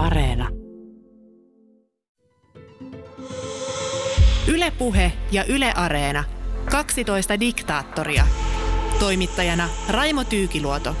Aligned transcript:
Areena. 0.00 0.48
Ylepuhe 4.48 5.12
ja 5.32 5.44
Yle 5.44 5.72
Areena. 5.76 6.24
12 6.70 7.40
diktaattoria. 7.40 8.26
Toimittajana 8.98 9.68
Raimo 9.88 10.24
Tyykiluoto. 10.24 10.96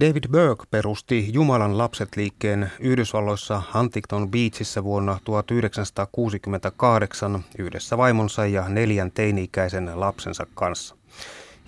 David 0.00 0.24
Burke 0.32 0.64
perusti 0.70 1.32
Jumalan 1.32 1.78
lapset 1.78 2.16
liikkeen 2.16 2.70
Yhdysvalloissa 2.80 3.62
Huntington 3.74 4.30
Beachissä 4.30 4.84
vuonna 4.84 5.18
1968 5.24 7.44
yhdessä 7.58 7.98
vaimonsa 7.98 8.46
ja 8.46 8.68
neljän 8.68 9.12
teini-ikäisen 9.12 10.00
lapsensa 10.00 10.46
kanssa. 10.54 10.99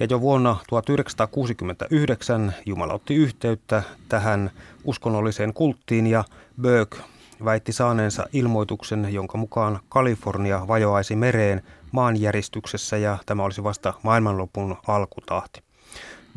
Ja 0.03 0.07
jo 0.11 0.21
vuonna 0.21 0.57
1969 0.69 2.55
Jumala 2.67 2.93
otti 2.93 3.15
yhteyttä 3.15 3.83
tähän 4.09 4.51
uskonnolliseen 4.85 5.55
kulttiin 5.55 6.07
ja 6.07 6.25
Burke 6.63 6.99
väitti 7.45 7.73
saaneensa 7.73 8.27
ilmoituksen, 8.33 9.09
jonka 9.13 9.39
mukaan 9.39 9.81
Kalifornia 9.89 10.69
vajoaisi 10.69 11.17
mereen 11.17 11.63
maanjäristyksessä 11.93 12.97
ja 12.97 13.19
tämä 13.27 13.45
olisi 13.45 13.65
vasta 13.65 13.95
maailmanlopun 14.03 14.77
alkutahti. 14.89 15.63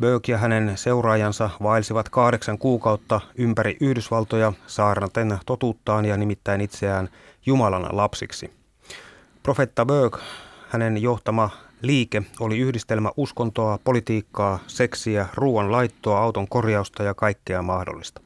Burke 0.01 0.31
ja 0.31 0.37
hänen 0.37 0.77
seuraajansa 0.77 1.49
vaelsivat 1.63 2.09
kahdeksan 2.09 2.57
kuukautta 2.57 3.21
ympäri 3.35 3.77
Yhdysvaltoja 3.79 4.53
saarnaten 4.67 5.39
totuuttaan 5.45 6.05
ja 6.05 6.17
nimittäin 6.17 6.61
itseään 6.61 7.09
Jumalan 7.45 7.87
lapsiksi. 7.91 8.51
Profetta 9.43 9.85
Burke, 9.85 10.17
hänen 10.75 11.01
johtama 11.01 11.49
liike 11.81 12.23
oli 12.39 12.59
yhdistelmä 12.59 13.11
uskontoa, 13.17 13.79
politiikkaa, 13.83 14.59
seksiä, 14.67 15.27
ruoan 15.33 15.71
laittoa, 15.71 16.19
auton 16.19 16.47
korjausta 16.47 17.03
ja 17.03 17.13
kaikkea 17.13 17.61
mahdollista. 17.61 18.21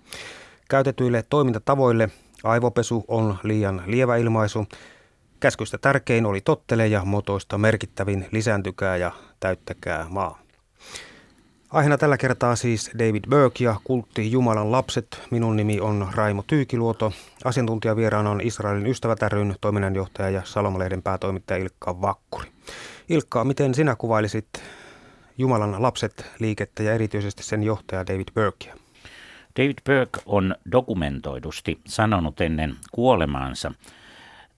Käytetyille 0.69 1.23
toimintatavoille 1.29 2.09
aivopesu 2.43 3.05
on 3.07 3.37
liian 3.43 3.83
lievä 3.85 4.17
ilmaisu. 4.17 4.67
Käskystä 5.39 5.77
tärkein 5.77 6.25
oli 6.25 6.41
tottele 6.41 6.87
ja 6.87 7.05
motoista 7.05 7.57
merkittävin 7.57 8.27
lisääntykää 8.31 8.97
ja 8.97 9.11
täyttäkää 9.39 10.05
maa. 10.09 10.39
Aiheena 11.71 11.97
tällä 11.97 12.17
kertaa 12.17 12.55
siis 12.55 12.91
David 12.99 13.23
Burke 13.29 13.63
ja 13.63 13.75
kultti 13.83 14.31
Jumalan 14.31 14.71
lapset. 14.71 15.21
Minun 15.31 15.55
nimi 15.55 15.79
on 15.79 16.07
Raimo 16.15 16.43
Tyykiluoto. 16.47 17.13
Asiantuntijavieraana 17.45 18.29
on 18.29 18.41
Israelin 18.41 18.87
ystävät 18.87 19.21
ryn 19.21 19.55
toiminnanjohtaja 19.61 20.29
ja 20.29 20.41
Salomalehden 20.45 21.01
päätoimittaja 21.01 21.63
Ilkka 21.63 22.01
Vakkuri. 22.01 22.51
Ilkka, 23.09 23.43
miten 23.43 23.73
sinä 23.73 23.95
kuvailisit 23.95 24.47
Jumalan 25.37 25.81
lapset 25.81 26.25
liikettä 26.39 26.83
ja 26.83 26.93
erityisesti 26.93 27.43
sen 27.43 27.63
johtaja 27.63 28.07
David 28.07 28.27
Burkea? 28.33 28.75
David 29.59 29.77
Burke 29.85 30.19
on 30.25 30.55
dokumentoidusti 30.71 31.81
sanonut 31.87 32.41
ennen 32.41 32.75
kuolemaansa 32.91 33.71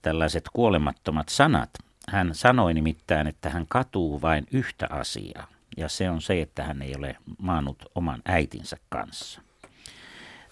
tällaiset 0.02 0.44
kuolemattomat 0.52 1.28
sanat. 1.28 1.70
Hän 2.08 2.30
sanoi 2.32 2.74
nimittäin, 2.74 3.26
että 3.26 3.50
hän 3.50 3.66
katuu 3.68 4.22
vain 4.22 4.46
yhtä 4.52 4.86
asiaa 4.90 5.51
ja 5.76 5.88
se 5.88 6.10
on 6.10 6.20
se, 6.20 6.42
että 6.42 6.64
hän 6.64 6.82
ei 6.82 6.96
ole 6.96 7.16
maannut 7.38 7.84
oman 7.94 8.22
äitinsä 8.24 8.76
kanssa. 8.88 9.42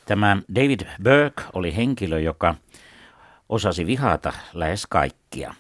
Tämä 0.07 0.37
David 0.55 0.81
Burke 1.03 1.43
oli 1.53 1.77
henkilö, 1.77 2.21
joka 2.21 2.55
osasi 3.49 3.87
vihata 3.87 4.33
lähes 4.55 4.87
kaikkia. 4.87 5.55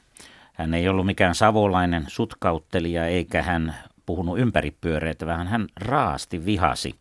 Hän 0.52 0.74
ei 0.74 0.88
ollut 0.88 1.06
mikään 1.06 1.34
savolainen 1.34 2.04
sutkauttelija 2.08 3.06
eikä 3.06 3.42
hän 3.42 3.74
puhunut 4.06 4.38
ympäripyöreitä, 4.38 5.26
vaan 5.26 5.46
hän 5.46 5.68
raasti 5.76 6.44
vihasi. 6.44 6.94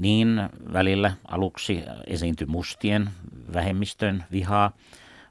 Niin 0.00 0.42
välillä 0.72 1.12
aluksi 1.28 1.82
esiintyi 2.06 2.46
mustien 2.46 3.10
vähemmistön 3.52 4.24
vihaa, 4.32 4.72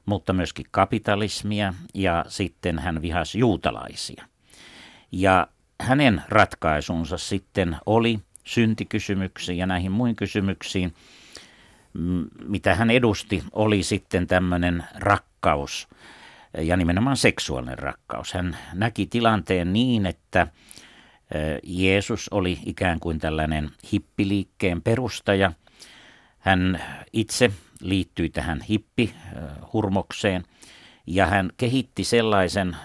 mutta 0.06 0.32
myöskin 0.32 0.66
kapitalismia 0.70 1.74
ja 1.94 2.24
sitten 2.28 2.78
hän 2.78 3.02
vihasi 3.02 3.38
juutalaisia. 3.38 4.24
Ja 5.12 5.46
hänen 5.80 6.22
ratkaisunsa 6.28 7.18
sitten 7.18 7.76
oli 7.86 8.20
syntikysymyksiin 8.44 9.58
ja 9.58 9.66
näihin 9.66 9.92
muihin 9.92 10.16
kysymyksiin, 10.16 10.94
mitä 12.44 12.74
hän 12.74 12.90
edusti, 12.90 13.42
oli 13.52 13.82
sitten 13.82 14.26
tämmöinen 14.26 14.84
rakkaus 14.94 15.88
ja 16.58 16.76
nimenomaan 16.76 17.16
seksuaalinen 17.16 17.78
rakkaus. 17.78 18.32
Hän 18.34 18.56
näki 18.74 19.06
tilanteen 19.06 19.72
niin, 19.72 20.06
että 20.06 20.46
Jeesus 21.62 22.28
oli 22.28 22.58
ikään 22.66 23.00
kuin 23.00 23.18
tällainen 23.18 23.70
hippiliikkeen 23.92 24.82
perustaja. 24.82 25.52
Hän 26.38 26.82
itse 27.12 27.50
liittyi 27.80 28.28
tähän 28.28 28.60
hippihurmokseen 28.62 30.44
ja 31.06 31.26
hän 31.26 31.50
kehitti 31.56 32.04
sellaisen 32.04 32.76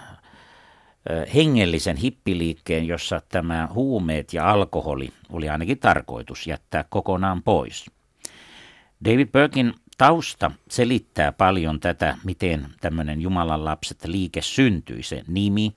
hengellisen 1.35 1.97
hippiliikkeen, 1.97 2.87
jossa 2.87 3.21
tämä 3.29 3.67
huumeet 3.73 4.33
ja 4.33 4.51
alkoholi 4.51 5.09
oli 5.29 5.49
ainakin 5.49 5.79
tarkoitus 5.79 6.47
jättää 6.47 6.85
kokonaan 6.89 7.43
pois. 7.43 7.85
David 9.05 9.27
Burkin 9.27 9.73
tausta 9.97 10.51
selittää 10.69 11.31
paljon 11.31 11.79
tätä, 11.79 12.17
miten 12.23 12.65
tämmöinen 12.81 13.21
Jumalan 13.21 13.65
lapset 13.65 14.05
liike 14.05 14.41
syntyi, 14.41 15.03
se 15.03 15.23
nimi 15.27 15.75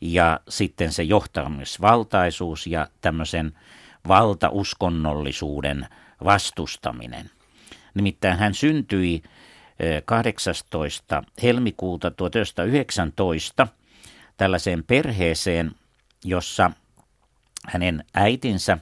ja 0.00 0.40
sitten 0.48 0.92
se 0.92 1.02
johtamisvaltaisuus 1.02 2.66
ja 2.66 2.88
tämmöisen 3.00 3.52
valtauskonnollisuuden 4.08 5.86
vastustaminen. 6.24 7.30
Nimittäin 7.94 8.38
hän 8.38 8.54
syntyi 8.54 9.22
18. 10.04 11.22
helmikuuta 11.42 12.10
1919 12.10 13.68
tällaiseen 14.36 14.84
perheeseen, 14.84 15.72
jossa 16.24 16.70
hänen 17.66 18.04
äitinsä 18.14 18.78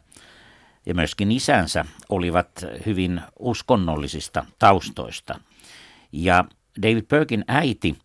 ja 0.87 0.95
myöskin 0.95 1.33
isänsä 1.33 1.85
olivat 2.09 2.65
hyvin 2.87 3.21
uskonnollisista 3.39 4.47
taustoista. 4.59 5.41
Ja 6.13 6.45
David 6.83 7.03
Perkin 7.03 7.45
äiti, 7.49 7.99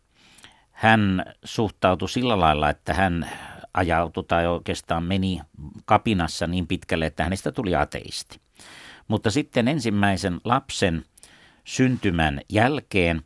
hän 0.72 1.26
suhtautui 1.44 2.10
sillä 2.10 2.40
lailla, 2.40 2.70
että 2.70 2.94
hän 2.94 3.30
ajautui 3.74 4.24
tai 4.24 4.48
oikeastaan 4.48 5.04
meni 5.04 5.42
kapinassa 5.86 6.48
niin 6.48 6.68
pitkälle, 6.68 7.06
että 7.06 7.24
hänestä 7.24 7.52
tuli 7.52 7.76
ateisti. 7.76 8.40
Mutta 9.08 9.32
sitten 9.32 9.68
ensimmäisen 9.68 10.42
lapsen 10.44 11.06
syntymän 11.64 12.42
jälkeen 12.50 13.22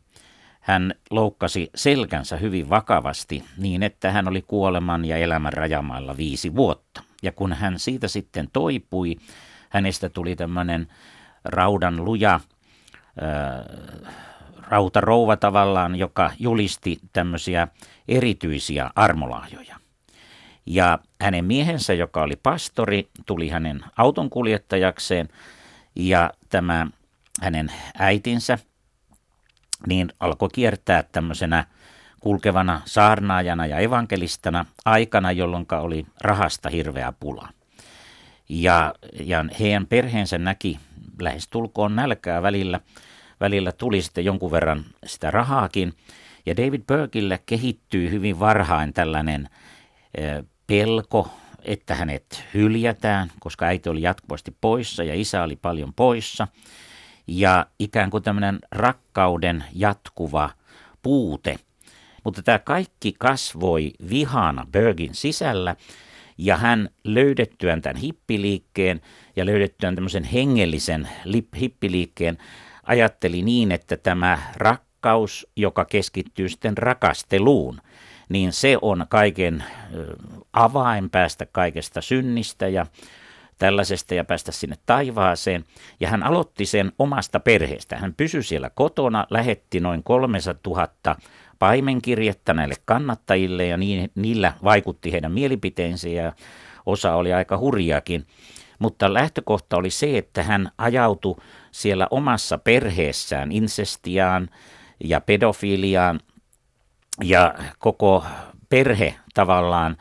hän 0.64 0.94
loukkasi 1.10 1.70
selkänsä 1.74 2.36
hyvin 2.36 2.70
vakavasti 2.70 3.44
niin, 3.56 3.82
että 3.82 4.10
hän 4.10 4.28
oli 4.28 4.42
kuoleman 4.42 5.04
ja 5.04 5.16
elämän 5.16 5.52
rajamailla 5.52 6.16
viisi 6.16 6.54
vuotta. 6.54 7.02
Ja 7.22 7.32
kun 7.32 7.52
hän 7.52 7.78
siitä 7.78 8.08
sitten 8.08 8.48
toipui, 8.52 9.16
hänestä 9.68 10.08
tuli 10.08 10.36
tämmöinen 10.36 10.86
raudan 11.44 12.04
luja 12.04 12.34
äh, 12.34 12.40
rautarouva 14.68 15.36
tavallaan, 15.36 15.96
joka 15.96 16.30
julisti 16.38 16.98
tämmöisiä 17.12 17.68
erityisiä 18.08 18.90
armolahjoja. 18.94 19.76
Ja 20.66 20.98
hänen 21.20 21.44
miehensä, 21.44 21.94
joka 21.94 22.22
oli 22.22 22.36
pastori, 22.36 23.08
tuli 23.26 23.48
hänen 23.48 23.84
autonkuljettajakseen 23.96 25.28
ja 25.96 26.30
tämä 26.48 26.86
hänen 27.40 27.72
äitinsä– 27.98 28.58
niin 29.86 30.12
alkoi 30.20 30.48
kiertää 30.52 31.02
tämmöisenä 31.02 31.64
kulkevana 32.20 32.80
saarnaajana 32.84 33.66
ja 33.66 33.78
evankelistana 33.78 34.66
aikana, 34.84 35.32
jolloin 35.32 35.66
oli 35.80 36.06
rahasta 36.20 36.68
hirveä 36.68 37.12
pula. 37.20 37.48
Ja, 38.48 38.94
ja 39.20 39.44
heidän 39.60 39.86
perheensä 39.86 40.38
näki 40.38 40.78
lähestulkoon 41.20 41.96
nälkää 41.96 42.42
välillä. 42.42 42.80
Välillä 43.40 43.72
tuli 43.72 44.02
sitten 44.02 44.24
jonkun 44.24 44.50
verran 44.50 44.84
sitä 45.06 45.30
rahaakin. 45.30 45.92
Ja 46.46 46.56
David 46.56 46.82
Burkille 46.86 47.40
kehittyy 47.46 48.10
hyvin 48.10 48.40
varhain 48.40 48.92
tällainen 48.92 49.48
pelko, 50.66 51.30
että 51.62 51.94
hänet 51.94 52.44
hyljätään, 52.54 53.30
koska 53.40 53.66
äiti 53.66 53.88
oli 53.88 54.02
jatkuvasti 54.02 54.56
poissa 54.60 55.04
ja 55.04 55.14
isä 55.14 55.42
oli 55.42 55.56
paljon 55.56 55.94
poissa 55.94 56.48
ja 57.26 57.66
ikään 57.78 58.10
kuin 58.10 58.22
tämmöinen 58.22 58.58
rakkauden 58.72 59.64
jatkuva 59.72 60.50
puute. 61.02 61.56
Mutta 62.24 62.42
tämä 62.42 62.58
kaikki 62.58 63.14
kasvoi 63.18 63.92
vihana 64.10 64.66
Bergin 64.72 65.14
sisällä 65.14 65.76
ja 66.38 66.56
hän 66.56 66.90
löydettyään 67.04 67.82
tämän 67.82 67.96
hippiliikkeen 67.96 69.00
ja 69.36 69.46
löydettyään 69.46 69.94
tämmöisen 69.94 70.24
hengellisen 70.24 71.08
hippiliikkeen 71.60 72.38
ajatteli 72.82 73.42
niin, 73.42 73.72
että 73.72 73.96
tämä 73.96 74.38
rakkaus, 74.56 75.46
joka 75.56 75.84
keskittyy 75.84 76.48
sitten 76.48 76.78
rakasteluun, 76.78 77.80
niin 78.28 78.52
se 78.52 78.78
on 78.82 79.06
kaiken 79.08 79.64
avain 80.52 81.10
päästä 81.10 81.46
kaikesta 81.46 82.00
synnistä 82.00 82.68
ja 82.68 82.86
tällaisesta 83.58 84.14
ja 84.14 84.24
päästä 84.24 84.52
sinne 84.52 84.76
taivaaseen. 84.86 85.64
Ja 86.00 86.08
hän 86.08 86.22
aloitti 86.22 86.66
sen 86.66 86.92
omasta 86.98 87.40
perheestä. 87.40 87.96
Hän 87.96 88.14
pysyi 88.14 88.42
siellä 88.42 88.70
kotona, 88.70 89.26
lähetti 89.30 89.80
noin 89.80 90.02
300 90.02 90.54
000 91.06 91.16
paimenkirjettä 91.58 92.54
näille 92.54 92.74
kannattajille 92.84 93.66
ja 93.66 93.76
niin, 93.76 94.10
niillä 94.14 94.52
vaikutti 94.64 95.12
heidän 95.12 95.32
mielipiteensä 95.32 96.08
ja 96.08 96.32
osa 96.86 97.14
oli 97.14 97.32
aika 97.32 97.58
hurjakin. 97.58 98.26
Mutta 98.78 99.14
lähtökohta 99.14 99.76
oli 99.76 99.90
se, 99.90 100.18
että 100.18 100.42
hän 100.42 100.70
ajautui 100.78 101.36
siellä 101.70 102.06
omassa 102.10 102.58
perheessään 102.58 103.52
insestiaan 103.52 104.50
ja 105.04 105.20
pedofiliaan 105.20 106.20
ja 107.24 107.54
koko 107.78 108.24
perhe 108.68 109.14
tavallaan 109.34 109.96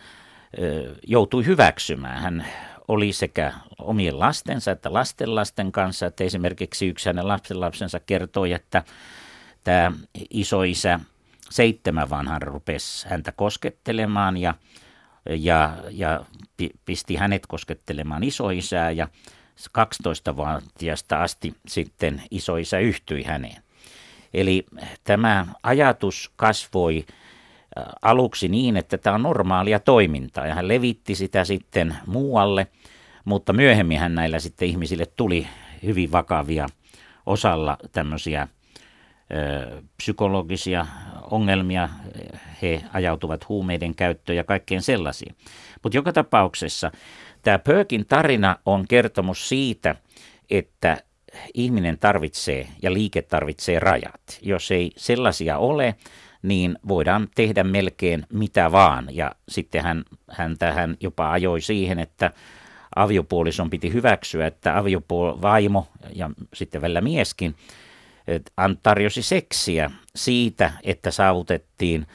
joutui 1.07 1.45
hyväksymään. 1.45 2.21
Hän 2.21 2.45
oli 2.87 3.13
sekä 3.13 3.53
omien 3.77 4.19
lastensa 4.19 4.71
että 4.71 4.93
lastenlasten 4.93 5.71
kanssa, 5.71 6.05
että 6.05 6.23
esimerkiksi 6.23 6.87
yksi 6.87 7.09
hänen 7.09 7.27
lapsenlapsensa 7.27 7.99
kertoi, 7.99 8.51
että 8.51 8.83
tämä 9.63 9.91
isoisä 10.29 10.99
seitsemän 11.49 12.09
vanhan 12.09 12.41
rupesi 12.41 13.07
häntä 13.09 13.31
koskettelemaan 13.31 14.37
ja, 14.37 14.53
ja, 15.29 15.77
ja 15.91 16.25
pisti 16.85 17.15
hänet 17.15 17.47
koskettelemaan 17.47 18.23
isoisää 18.23 18.91
ja 18.91 19.07
12-vuotiaasta 19.79 21.23
asti 21.23 21.55
sitten 21.67 22.23
isoisä 22.31 22.79
yhtyi 22.79 23.23
häneen. 23.23 23.63
Eli 24.33 24.65
tämä 25.03 25.47
ajatus 25.63 26.31
kasvoi 26.35 27.05
aluksi 28.01 28.47
niin, 28.47 28.77
että 28.77 28.97
tämä 28.97 29.15
on 29.15 29.23
normaalia 29.23 29.79
toimintaa 29.79 30.47
ja 30.47 30.55
hän 30.55 30.67
levitti 30.67 31.15
sitä 31.15 31.45
sitten 31.45 31.95
muualle, 32.07 32.67
mutta 33.25 33.53
myöhemmin 33.53 33.99
hän 33.99 34.15
näillä 34.15 34.39
sitten 34.39 34.67
ihmisille 34.67 35.05
tuli 35.05 35.47
hyvin 35.83 36.11
vakavia 36.11 36.67
osalla 37.25 37.77
tämmöisiä 37.91 38.47
psykologisia 39.97 40.85
ongelmia, 41.31 41.89
he 42.61 42.83
ajautuvat 42.93 43.49
huumeiden 43.49 43.95
käyttöön 43.95 44.35
ja 44.35 44.43
kaikkeen 44.43 44.81
sellaisiin. 44.81 45.35
Mutta 45.83 45.97
joka 45.97 46.13
tapauksessa 46.13 46.91
tämä 47.41 47.59
Pöökin 47.59 48.05
tarina 48.05 48.57
on 48.65 48.85
kertomus 48.87 49.49
siitä, 49.49 49.95
että 50.49 50.97
ihminen 51.53 51.99
tarvitsee 51.99 52.67
ja 52.81 52.93
liike 52.93 53.21
tarvitsee 53.21 53.79
rajat. 53.79 54.39
Jos 54.41 54.71
ei 54.71 54.91
sellaisia 54.97 55.57
ole, 55.57 55.95
niin 56.43 56.79
voidaan 56.87 57.27
tehdä 57.35 57.63
melkein 57.63 58.25
mitä 58.33 58.71
vaan. 58.71 59.07
Ja 59.11 59.31
sitten 59.49 59.83
hän, 59.83 60.03
hän 60.31 60.57
tähän 60.57 60.97
jopa 60.99 61.31
ajoi 61.31 61.61
siihen, 61.61 61.99
että 61.99 62.31
aviopuolison 62.95 63.69
piti 63.69 63.93
hyväksyä, 63.93 64.47
että 64.47 64.77
aviovaimo 64.77 65.87
ja 66.15 66.29
sitten 66.53 66.81
välillä 66.81 67.01
mieskin 67.01 67.55
tarjosi 68.83 69.21
seksiä 69.21 69.91
siitä, 70.15 70.71
että 70.83 71.11
saavutettiin 71.11 72.07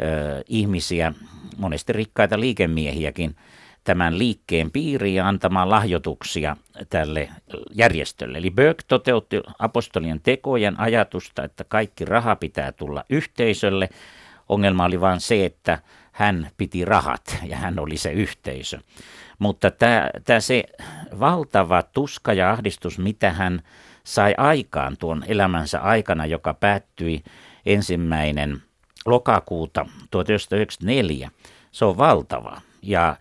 ö, 0.00 0.44
ihmisiä, 0.48 1.12
monesti 1.56 1.92
rikkaita 1.92 2.40
liikemiehiäkin, 2.40 3.36
tämän 3.86 4.18
liikkeen 4.18 4.70
piiriin 4.70 5.14
ja 5.14 5.28
antamaan 5.28 5.70
lahjoituksia 5.70 6.56
tälle 6.90 7.28
järjestölle. 7.74 8.38
Eli 8.38 8.50
Böck 8.50 8.84
toteutti 8.88 9.40
apostolien 9.58 10.20
tekojen 10.20 10.80
ajatusta, 10.80 11.44
että 11.44 11.64
kaikki 11.64 12.04
raha 12.04 12.36
pitää 12.36 12.72
tulla 12.72 13.04
yhteisölle. 13.10 13.88
Ongelma 14.48 14.84
oli 14.84 15.00
vain 15.00 15.20
se, 15.20 15.44
että 15.44 15.78
hän 16.12 16.50
piti 16.56 16.84
rahat 16.84 17.38
ja 17.44 17.56
hän 17.56 17.78
oli 17.78 17.96
se 17.96 18.12
yhteisö. 18.12 18.78
Mutta 19.38 19.70
tämä, 19.70 20.10
tämä 20.24 20.40
se 20.40 20.64
valtava 21.20 21.82
tuska 21.82 22.32
ja 22.32 22.50
ahdistus, 22.50 22.98
mitä 22.98 23.32
hän 23.32 23.62
sai 24.04 24.34
aikaan 24.36 24.96
tuon 24.96 25.24
elämänsä 25.28 25.80
aikana, 25.80 26.26
joka 26.26 26.54
päättyi 26.54 27.22
ensimmäinen 27.66 28.62
lokakuuta 29.04 29.86
1994, 30.10 31.30
se 31.72 31.84
on 31.84 31.98
valtava. 31.98 32.60
Ja 32.82 33.16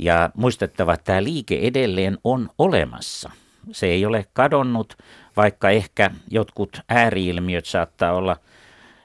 ja 0.00 0.30
muistettava, 0.36 0.94
että 0.94 1.04
tämä 1.04 1.24
liike 1.24 1.58
edelleen 1.62 2.18
on 2.24 2.50
olemassa. 2.58 3.30
Se 3.72 3.86
ei 3.86 4.06
ole 4.06 4.26
kadonnut, 4.32 4.96
vaikka 5.36 5.70
ehkä 5.70 6.10
jotkut 6.30 6.80
ääriilmiöt 6.88 7.66
saattaa 7.66 8.12
olla 8.12 8.36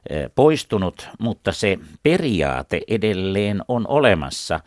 eh, 0.10 0.30
poistunut, 0.36 1.10
mutta 1.20 1.52
se 1.52 1.80
periaate 2.04 2.82
edelleen 2.88 3.62
on 3.68 3.88
olemassa. 3.88 4.60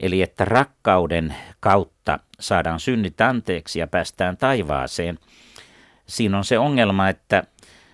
Eli 0.00 0.22
että 0.22 0.44
rakkauden 0.44 1.34
kautta 1.60 2.18
saadaan 2.40 2.80
synnit 2.80 3.20
anteeksi 3.20 3.78
ja 3.78 3.86
päästään 3.86 4.36
taivaaseen. 4.36 5.18
Siinä 6.06 6.38
on 6.38 6.44
se 6.44 6.58
ongelma, 6.58 7.08
että 7.08 7.42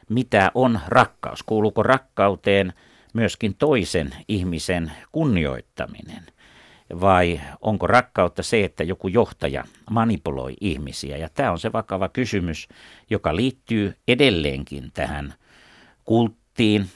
mitä 0.09 0.50
on 0.55 0.81
rakkaus? 0.89 1.43
Kuuluuko 1.43 1.83
rakkauteen 1.83 2.73
myöskin 3.12 3.55
toisen 3.55 4.15
ihmisen 4.29 4.93
kunnioittaminen? 5.12 6.27
Vai 7.00 7.41
onko 7.61 7.87
rakkautta 7.87 8.43
se, 8.43 8.65
että 8.65 8.85
joku 8.85 9.09
johtaja 9.09 9.65
manipuloi 9.91 10.55
ihmisiä? 10.61 11.17
Ja 11.17 11.29
tämä 11.35 11.50
on 11.50 11.59
se 11.59 11.73
vakava 11.73 12.09
kysymys, 12.09 12.69
joka 13.11 13.37
liittyy 13.37 13.97
edelleenkin 14.09 14.91
tähän 14.94 15.35
kulttiin, 16.05 16.91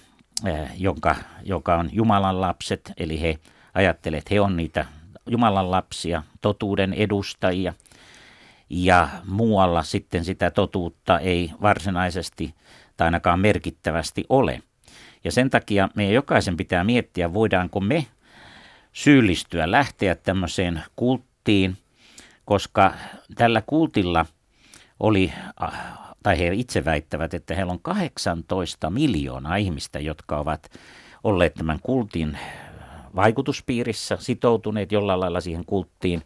eh, 0.45 0.71
jonka, 0.77 1.17
joka 1.43 1.77
on 1.77 1.89
Jumalan 1.93 2.41
lapset, 2.41 2.93
eli 2.97 3.21
he 3.21 3.39
ajattelevat, 3.75 4.23
että 4.23 4.35
he 4.35 4.41
on 4.41 4.57
niitä 4.57 4.87
Jumalan 5.31 5.71
lapsia, 5.71 6.23
totuuden 6.41 6.93
edustajia, 6.93 7.75
ja 8.71 9.09
muualla 9.25 9.83
sitten 9.83 10.25
sitä 10.25 10.51
totuutta 10.51 11.19
ei 11.19 11.51
varsinaisesti 11.63 12.55
tai 12.97 13.07
ainakaan 13.07 13.41
merkittävästi 13.41 14.25
ole. 14.29 14.63
Ja 15.25 15.33
sen 15.33 15.51
takia 15.51 15.89
meidän 15.95 16.15
jokaisen 16.15 16.57
pitää 16.57 16.85
miettiä, 16.85 17.33
voidaanko 17.33 17.81
me 17.81 18.07
syyllistyä, 18.97 19.71
lähteä 19.71 20.15
tämmöiseen 20.15 20.83
kulttiin, 20.97 21.77
koska 22.45 22.95
tällä 23.35 23.63
kultilla 23.67 24.27
oli, 25.01 25.33
tai 26.23 26.39
he 26.39 26.51
itse 26.53 26.85
väittävät, 26.85 27.35
että 27.35 27.55
heillä 27.55 27.73
on 27.73 27.81
18 27.81 28.91
miljoonaa 28.91 29.57
ihmistä, 29.57 29.99
jotka 29.99 30.39
ovat 30.39 30.71
olleet 31.25 31.55
tämän 31.55 31.79
kultin 31.83 32.39
vaikutuspiirissä, 33.17 34.17
sitoutuneet 34.21 34.93
jollain 34.93 35.21
lailla 35.21 35.41
siihen 35.41 35.65
kulttiin, 35.65 36.23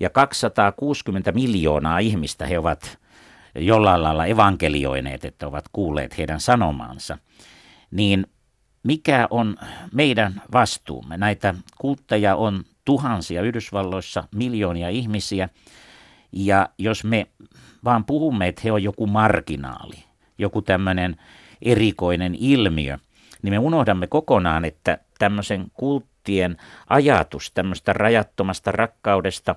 ja 0.00 0.10
260 0.10 1.32
miljoonaa 1.32 1.98
ihmistä 1.98 2.46
he 2.46 2.58
ovat 2.58 2.98
jollain 3.54 4.02
lailla 4.02 4.26
evankelioineet, 4.26 5.24
että 5.24 5.46
ovat 5.46 5.64
kuulleet 5.72 6.18
heidän 6.18 6.40
sanomaansa, 6.40 7.18
niin 7.90 8.26
mikä 8.86 9.26
on 9.30 9.56
meidän 9.92 10.42
vastuumme? 10.52 11.16
Näitä 11.16 11.54
kultteja 11.78 12.36
on 12.36 12.64
tuhansia 12.84 13.42
Yhdysvalloissa, 13.42 14.24
miljoonia 14.34 14.88
ihmisiä. 14.88 15.48
Ja 16.32 16.68
jos 16.78 17.04
me 17.04 17.26
vaan 17.84 18.04
puhumme, 18.04 18.48
että 18.48 18.60
he 18.64 18.72
on 18.72 18.82
joku 18.82 19.06
marginaali, 19.06 20.04
joku 20.38 20.62
tämmöinen 20.62 21.16
erikoinen 21.62 22.34
ilmiö, 22.38 22.98
niin 23.42 23.52
me 23.52 23.58
unohdamme 23.58 24.06
kokonaan, 24.06 24.64
että 24.64 24.98
tämmöisen 25.18 25.66
kulttien 25.74 26.56
ajatus 26.88 27.50
tämmöistä 27.50 27.92
rajattomasta 27.92 28.72
rakkaudesta 28.72 29.56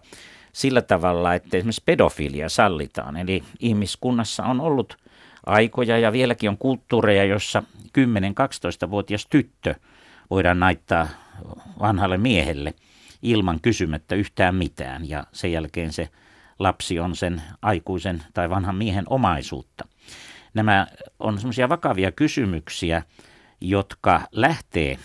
sillä 0.54 0.82
tavalla, 0.82 1.34
että 1.34 1.58
esimerkiksi 1.58 1.84
pedofilia 1.86 2.50
sallitaan. 2.50 3.18
Eli 3.18 3.44
ihmiskunnassa 3.60 4.44
on 4.44 4.62
ollut 4.62 4.98
aikoja 5.46 5.98
ja 5.98 6.12
vieläkin 6.12 6.50
on 6.50 6.58
kulttuureja, 6.58 7.26
jossa 7.26 7.64
10-12-vuotias 7.88 9.28
tyttö 9.30 9.76
voidaan 10.30 10.60
naittaa 10.60 11.08
vanhalle 11.80 12.18
miehelle 12.18 12.74
ilman 13.22 13.62
kysymättä 13.62 14.16
yhtään 14.16 14.56
mitään 14.56 15.10
ja 15.10 15.24
sen 15.32 15.52
jälkeen 15.52 15.94
se 15.94 16.10
lapsi 16.60 17.00
on 17.00 17.16
sen 17.16 17.42
aikuisen 17.62 18.24
tai 18.34 18.50
vanhan 18.50 18.76
miehen 18.76 19.06
omaisuutta. 19.10 19.88
Nämä 20.54 20.88
on 21.20 21.38
semmoisia 21.38 21.70
vakavia 21.70 22.12
kysymyksiä, 22.12 23.04
jotka 23.62 24.22
lähtee 24.32 25.00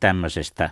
tämmöisestä 0.00 0.70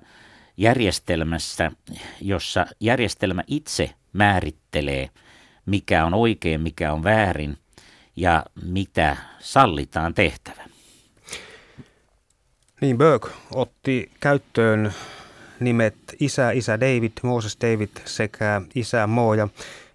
järjestelmästä, 0.57 1.73
jossa 2.21 2.67
järjestelmä 2.81 3.43
itse 3.47 3.91
määrittelee, 4.13 5.11
mikä 5.67 6.05
on 6.05 6.15
oikein, 6.15 6.61
mikä 6.61 6.93
on 6.93 7.05
väärin 7.05 7.57
ja 8.21 8.45
mitä 8.63 9.17
sallitaan 9.39 10.15
tehtävä. 10.15 10.65
Niin, 12.81 12.99
Burke 12.99 13.29
otti 13.55 14.11
käyttöön 14.21 14.93
nimet 15.61 15.95
isä, 16.21 16.51
isä 16.51 16.81
David, 16.81 17.13
Moses 17.23 17.59
David 17.61 17.89
sekä 18.05 18.63
isä 18.75 19.07
Mo. 19.07 19.35
Ja 19.35 19.49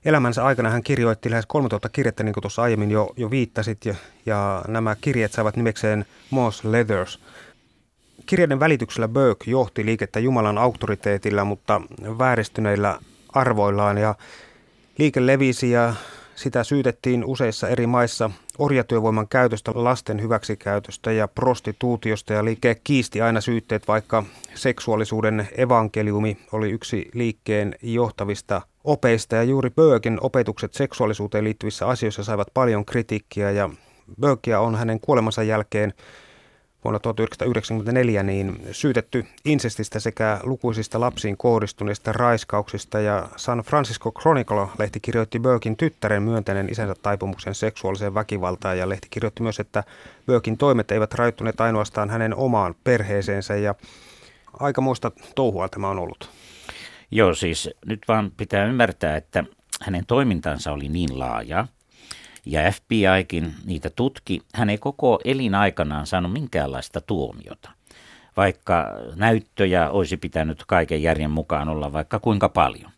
elämänsä 0.05 0.45
aikana 0.45 0.69
hän 0.69 0.83
kirjoitti 0.83 1.31
lähes 1.31 1.45
3000 1.45 1.89
kirjettä, 1.89 2.23
niin 2.23 2.33
kuin 2.33 2.41
tuossa 2.41 2.61
aiemmin 2.61 2.91
jo, 2.91 3.09
jo 3.17 3.31
viittasit, 3.31 3.85
ja, 3.85 3.95
ja 4.25 4.65
nämä 4.67 4.95
kirjeet 5.01 5.31
saavat 5.31 5.55
nimekseen 5.55 6.05
Moss 6.29 6.63
Leathers. 6.63 7.19
Kirjeiden 8.25 8.59
välityksellä 8.59 9.07
Burke 9.07 9.51
johti 9.51 9.85
liikettä 9.85 10.19
Jumalan 10.19 10.57
auktoriteetilla, 10.57 11.45
mutta 11.45 11.81
vääristyneillä 12.17 12.99
arvoillaan, 13.33 13.97
ja 13.97 14.15
Liike 14.97 15.25
levisi 15.25 15.71
ja 15.71 15.93
sitä 16.35 16.63
syytettiin 16.63 17.25
useissa 17.25 17.67
eri 17.67 17.87
maissa 17.87 18.29
orjatyövoiman 18.57 19.27
käytöstä, 19.27 19.71
lasten 19.75 20.21
hyväksikäytöstä 20.21 21.11
ja 21.11 21.27
prostituutiosta. 21.27 22.33
Ja 22.33 22.45
liike 22.45 22.81
kiisti 22.83 23.21
aina 23.21 23.41
syytteet, 23.41 23.87
vaikka 23.87 24.23
seksuaalisuuden 24.55 25.47
evankeliumi 25.57 26.37
oli 26.51 26.71
yksi 26.71 27.09
liikkeen 27.13 27.75
johtavista 27.81 28.61
opeista. 28.83 29.35
Ja 29.35 29.43
juuri 29.43 29.69
Böökin 29.69 30.17
opetukset 30.21 30.73
seksuaalisuuteen 30.73 31.43
liittyvissä 31.43 31.87
asioissa 31.87 32.23
saivat 32.23 32.47
paljon 32.53 32.85
kritiikkiä. 32.85 33.51
Ja 33.51 33.69
Böökiä 34.21 34.59
on 34.59 34.75
hänen 34.75 34.99
kuolemansa 34.99 35.43
jälkeen 35.43 35.93
vuonna 36.83 36.99
1994 36.99 38.23
niin 38.23 38.67
syytetty 38.71 39.25
insestistä 39.45 39.99
sekä 39.99 40.39
lukuisista 40.43 40.99
lapsiin 40.99 41.37
kohdistuneista 41.37 42.13
raiskauksista. 42.13 42.99
Ja 42.99 43.29
San 43.35 43.59
Francisco 43.59 44.11
Chronicle-lehti 44.11 44.99
kirjoitti 45.01 45.39
Burkin 45.39 45.77
tyttären 45.77 46.23
myöntäinen 46.23 46.69
isänsä 46.71 46.95
taipumuksen 47.01 47.55
seksuaaliseen 47.55 48.13
väkivaltaan. 48.13 48.77
Ja 48.77 48.89
lehti 48.89 49.07
kirjoitti 49.09 49.43
myös, 49.43 49.59
että 49.59 49.83
Burkin 50.27 50.57
toimet 50.57 50.91
eivät 50.91 51.13
rajoittuneet 51.13 51.61
ainoastaan 51.61 52.09
hänen 52.09 52.35
omaan 52.35 52.75
perheeseensä. 52.83 53.55
Ja 53.55 53.75
aika 54.59 54.81
muista 54.81 55.11
touhua 55.35 55.69
tämä 55.69 55.89
on 55.89 55.99
ollut. 55.99 56.29
Joo, 57.11 57.33
siis 57.33 57.69
nyt 57.85 58.01
vaan 58.07 58.31
pitää 58.37 58.65
ymmärtää, 58.65 59.17
että 59.17 59.43
hänen 59.81 60.05
toimintansa 60.05 60.71
oli 60.71 60.89
niin 60.89 61.19
laaja, 61.19 61.67
ja 62.45 62.71
FBIkin 62.71 63.53
niitä 63.65 63.89
tutki. 63.89 64.41
Hän 64.53 64.69
ei 64.69 64.77
koko 64.77 65.19
elinaikanaan 65.25 66.07
saanut 66.07 66.33
minkäänlaista 66.33 67.01
tuomiota, 67.01 67.71
vaikka 68.37 68.87
näyttöjä 69.15 69.89
olisi 69.89 70.17
pitänyt 70.17 70.63
kaiken 70.67 71.03
järjen 71.03 71.31
mukaan 71.31 71.69
olla 71.69 71.93
vaikka 71.93 72.19
kuinka 72.19 72.49
paljon. 72.49 72.91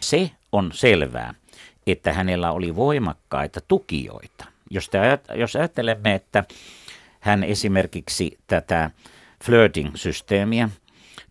Se 0.00 0.30
on 0.52 0.70
selvää, 0.74 1.34
että 1.86 2.12
hänellä 2.12 2.52
oli 2.52 2.76
voimakkaita 2.76 3.60
tukijoita. 3.60 4.44
Jos, 4.70 4.88
te, 4.88 4.98
jos 5.34 5.56
ajattelemme, 5.56 6.14
että 6.14 6.44
hän 7.20 7.44
esimerkiksi 7.44 8.38
tätä 8.46 8.90
flirting-systeemiä 9.44 10.68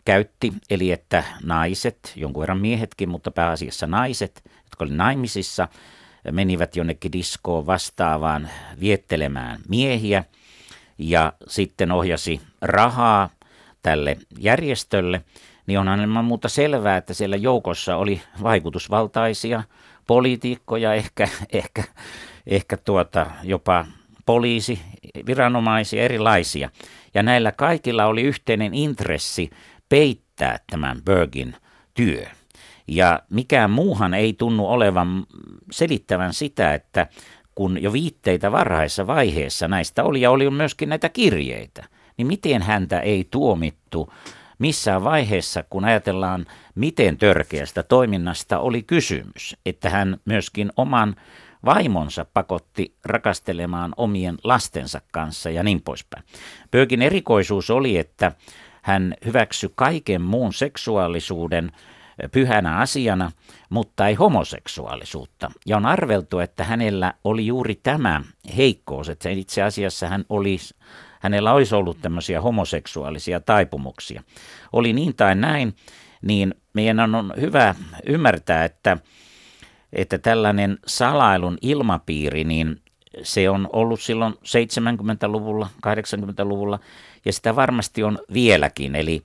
käytti, 0.04 0.52
eli 0.70 0.92
että 0.92 1.24
naiset, 1.42 2.12
jonkun 2.16 2.40
verran 2.40 2.60
miehetkin, 2.60 3.08
mutta 3.08 3.30
pääasiassa 3.30 3.86
naiset, 3.86 4.42
jotka 4.44 4.84
olivat 4.84 4.96
naimisissa, 4.96 5.68
menivät 6.32 6.76
jonnekin 6.76 7.12
diskoon 7.12 7.66
vastaavaan 7.66 8.48
viettelemään 8.80 9.60
miehiä 9.68 10.24
ja 10.98 11.32
sitten 11.46 11.92
ohjasi 11.92 12.40
rahaa 12.60 13.30
tälle 13.82 14.16
järjestölle, 14.38 15.24
niin 15.66 15.78
onhan 15.78 16.00
ilman 16.00 16.24
muuta 16.24 16.48
selvää, 16.48 16.96
että 16.96 17.14
siellä 17.14 17.36
joukossa 17.36 17.96
oli 17.96 18.22
vaikutusvaltaisia 18.42 19.62
poliitikkoja, 20.06 20.94
ehkä, 20.94 21.28
ehkä, 21.52 21.84
ehkä 22.46 22.76
tuota, 22.76 23.26
jopa 23.42 23.86
poliisi, 24.26 24.80
viranomaisia, 25.26 26.02
erilaisia. 26.02 26.70
Ja 27.14 27.22
näillä 27.22 27.52
kaikilla 27.52 28.06
oli 28.06 28.22
yhteinen 28.22 28.74
intressi 28.74 29.50
peittää 29.88 30.58
tämän 30.70 31.02
Bergin 31.04 31.54
työ. 31.94 32.26
Ja 32.88 33.22
mikään 33.30 33.70
muuhan 33.70 34.14
ei 34.14 34.32
tunnu 34.32 34.66
olevan 34.66 35.26
selittävän 35.70 36.34
sitä, 36.34 36.74
että 36.74 37.06
kun 37.54 37.82
jo 37.82 37.92
viitteitä 37.92 38.52
varhaisessa 38.52 39.06
vaiheessa 39.06 39.68
näistä 39.68 40.04
oli 40.04 40.20
ja 40.20 40.30
oli 40.30 40.50
myöskin 40.50 40.88
näitä 40.88 41.08
kirjeitä, 41.08 41.84
niin 42.16 42.26
miten 42.26 42.62
häntä 42.62 43.00
ei 43.00 43.28
tuomittu 43.30 44.12
missään 44.58 45.04
vaiheessa, 45.04 45.64
kun 45.70 45.84
ajatellaan, 45.84 46.46
miten 46.74 47.18
törkeästä 47.18 47.82
toiminnasta 47.82 48.58
oli 48.58 48.82
kysymys, 48.82 49.56
että 49.66 49.90
hän 49.90 50.20
myöskin 50.24 50.72
oman 50.76 51.16
vaimonsa 51.64 52.26
pakotti 52.34 52.94
rakastelemaan 53.04 53.94
omien 53.96 54.38
lastensa 54.44 55.00
kanssa 55.12 55.50
ja 55.50 55.62
niin 55.62 55.82
poispäin. 55.82 56.24
Pöökin 56.70 57.02
erikoisuus 57.02 57.70
oli, 57.70 57.98
että 57.98 58.32
hän 58.82 59.14
hyväksyi 59.24 59.70
kaiken 59.74 60.22
muun 60.22 60.52
seksuaalisuuden 60.52 61.72
pyhänä 62.32 62.76
asiana, 62.76 63.32
mutta 63.70 64.08
ei 64.08 64.14
homoseksuaalisuutta. 64.14 65.50
Ja 65.66 65.76
on 65.76 65.86
arveltu, 65.86 66.38
että 66.38 66.64
hänellä 66.64 67.14
oli 67.24 67.46
juuri 67.46 67.74
tämä 67.74 68.22
heikkous, 68.56 69.08
että 69.08 69.30
itse 69.30 69.62
asiassa 69.62 70.06
hän 70.08 70.24
olisi, 70.28 70.74
hänellä 71.20 71.52
olisi 71.52 71.74
ollut 71.74 72.00
tämmöisiä 72.02 72.40
homoseksuaalisia 72.40 73.40
taipumuksia. 73.40 74.22
Oli 74.72 74.92
niin 74.92 75.16
tai 75.16 75.34
näin, 75.34 75.76
niin 76.22 76.54
meidän 76.72 77.14
on 77.14 77.32
hyvä 77.40 77.74
ymmärtää, 78.06 78.64
että, 78.64 78.96
että 79.92 80.18
tällainen 80.18 80.78
salailun 80.86 81.58
ilmapiiri, 81.62 82.44
niin 82.44 82.82
se 83.22 83.50
on 83.50 83.68
ollut 83.72 84.00
silloin 84.00 84.34
70-luvulla, 84.34 85.68
80-luvulla 85.86 86.78
ja 87.24 87.32
sitä 87.32 87.56
varmasti 87.56 88.02
on 88.02 88.18
vieläkin. 88.32 88.94
Eli 88.94 89.22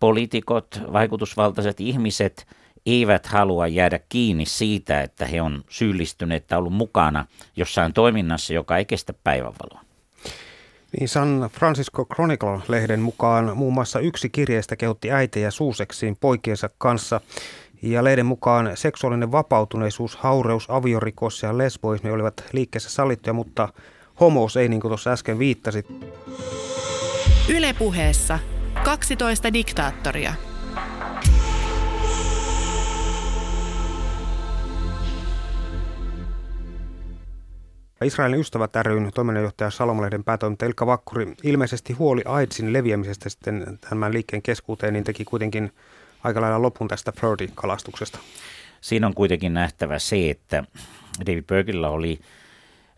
poliitikot, 0.00 0.80
vaikutusvaltaiset 0.92 1.80
ihmiset 1.80 2.46
eivät 2.86 3.26
halua 3.26 3.66
jäädä 3.66 4.00
kiinni 4.08 4.46
siitä, 4.46 5.02
että 5.02 5.26
he 5.26 5.42
on 5.42 5.64
syyllistyneet 5.68 6.46
tai 6.46 6.58
ollut 6.58 6.72
mukana 6.72 7.24
jossain 7.56 7.92
toiminnassa, 7.92 8.54
joka 8.54 8.76
ei 8.76 8.84
kestä 8.84 9.12
päivänvaloa. 9.24 9.80
Niin 10.98 11.08
San 11.08 11.50
Francisco 11.52 12.06
Chronicle-lehden 12.14 13.00
mukaan 13.00 13.56
muun 13.56 13.74
muassa 13.74 14.00
yksi 14.00 14.28
kirjeistä 14.28 14.76
kehotti 14.76 15.10
äitejä 15.10 15.50
suuseksiin 15.50 16.16
poikiensa 16.16 16.70
kanssa. 16.78 17.20
Ja 17.82 18.04
lehden 18.04 18.26
mukaan 18.26 18.70
seksuaalinen 18.74 19.32
vapautuneisuus, 19.32 20.16
haureus, 20.16 20.70
aviorikos 20.70 21.42
ja 21.42 21.58
lesboismi 21.58 22.10
olivat 22.10 22.44
liikkeessä 22.52 22.90
sallittuja, 22.90 23.32
mutta 23.32 23.68
homous 24.20 24.56
ei, 24.56 24.68
niin 24.68 24.80
kuin 24.80 24.90
tuossa 24.90 25.12
äsken 25.12 25.38
viittasit. 25.38 25.86
Ylepuheessa 27.48 28.38
12 28.86 29.52
diktaattoria. 29.52 30.34
Israelin 38.04 38.40
ystävät 38.40 38.76
ryn 38.76 39.10
toiminnanjohtaja 39.14 39.70
Salomalehden 39.70 40.24
päätoimittaja 40.24 40.68
Ilkka 40.68 40.86
Vakkuri, 40.86 41.34
ilmeisesti 41.42 41.92
huoli 41.92 42.22
AIDSin 42.24 42.72
leviämisestä 42.72 43.28
sitten 43.28 43.78
tämän 43.90 44.12
liikkeen 44.12 44.42
keskuuteen, 44.42 44.92
niin 44.92 45.04
teki 45.04 45.24
kuitenkin 45.24 45.72
aika 46.24 46.40
lailla 46.40 46.62
lopun 46.62 46.88
tästä 46.88 47.12
Flirty-kalastuksesta. 47.12 48.18
Siinä 48.80 49.06
on 49.06 49.14
kuitenkin 49.14 49.54
nähtävä 49.54 49.98
se, 49.98 50.30
että 50.30 50.64
David 51.26 51.44
Bergillä 51.44 51.88
oli 51.88 52.20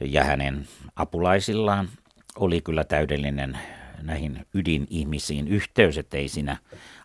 ja 0.01 0.25
hänen 0.25 0.69
apulaisillaan 0.97 1.89
oli 2.37 2.61
kyllä 2.61 2.85
täydellinen 2.85 3.59
näihin 4.03 4.47
ydinihmisiin 4.55 5.49
yhteys, 5.49 5.99
että 5.99 6.17
ei 6.17 6.29
siinä 6.29 6.57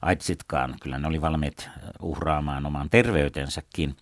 AIDSitkaan, 0.02 0.76
kyllä 0.82 0.98
ne 0.98 1.08
oli 1.08 1.22
valmiit 1.22 1.70
uhraamaan 2.02 2.66
oman 2.66 2.90
terveytensäkin, 2.90 3.98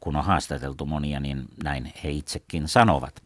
kun 0.00 0.16
on 0.16 0.24
haastateltu 0.24 0.86
monia, 0.86 1.20
niin 1.20 1.44
näin 1.64 1.92
he 2.04 2.10
itsekin 2.10 2.68
sanovat. 2.68 3.22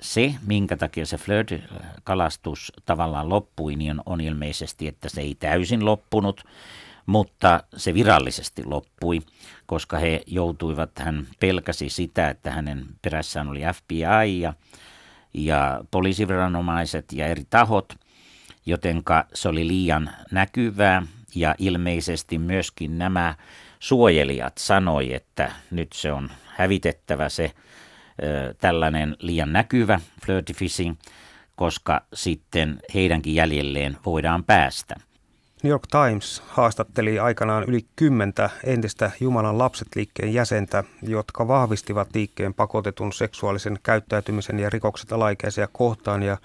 Se, 0.00 0.34
minkä 0.46 0.76
takia 0.76 1.06
se 1.06 1.16
flirt-kalastus 1.16 2.72
tavallaan 2.84 3.28
loppui, 3.28 3.76
niin 3.76 4.00
on 4.06 4.20
ilmeisesti, 4.20 4.88
että 4.88 5.08
se 5.08 5.20
ei 5.20 5.34
täysin 5.34 5.84
loppunut, 5.84 6.44
mutta 7.06 7.62
se 7.76 7.94
virallisesti 7.94 8.64
loppui, 8.64 9.20
koska 9.66 9.98
he 9.98 10.22
joutuivat, 10.26 10.90
hän 10.98 11.26
pelkäsi 11.40 11.88
sitä, 11.88 12.28
että 12.28 12.50
hänen 12.50 12.86
perässään 13.02 13.48
oli 13.48 13.60
FBI 13.74 14.40
ja, 14.40 14.52
ja 15.34 15.80
poliisiviranomaiset 15.90 17.12
ja 17.12 17.26
eri 17.26 17.44
tahot, 17.50 17.94
jotenka 18.66 19.24
se 19.34 19.48
oli 19.48 19.68
liian 19.68 20.10
näkyvää 20.30 21.02
ja 21.34 21.54
ilmeisesti 21.58 22.38
myöskin 22.38 22.98
nämä 22.98 23.34
suojelijat 23.78 24.58
sanoi, 24.58 25.14
että 25.14 25.52
nyt 25.70 25.92
se 25.92 26.12
on 26.12 26.30
hävitettävä 26.46 27.28
se 27.28 27.52
tällainen 28.58 29.16
liian 29.18 29.52
näkyvä 29.52 30.00
flirty 30.26 30.52
fishing, 30.52 30.96
koska 31.56 32.02
sitten 32.14 32.80
heidänkin 32.94 33.34
jäljelleen 33.34 33.96
voidaan 34.06 34.44
päästä. 34.44 34.94
New 35.62 35.70
York 35.70 35.86
Times 35.86 36.42
haastatteli 36.46 37.18
aikanaan 37.18 37.64
yli 37.64 37.86
kymmentä 37.96 38.50
entistä 38.64 39.10
Jumalan 39.20 39.58
lapset-liikkeen 39.58 40.34
jäsentä, 40.34 40.84
jotka 41.02 41.48
vahvistivat 41.48 42.08
liikkeen 42.14 42.54
pakotetun 42.54 43.12
seksuaalisen 43.12 43.78
käyttäytymisen 43.82 44.58
ja 44.58 44.70
rikokset 44.70 45.12
alaikäisiä 45.12 45.68
kohtaan. 45.72 46.22
Ja 46.22 46.36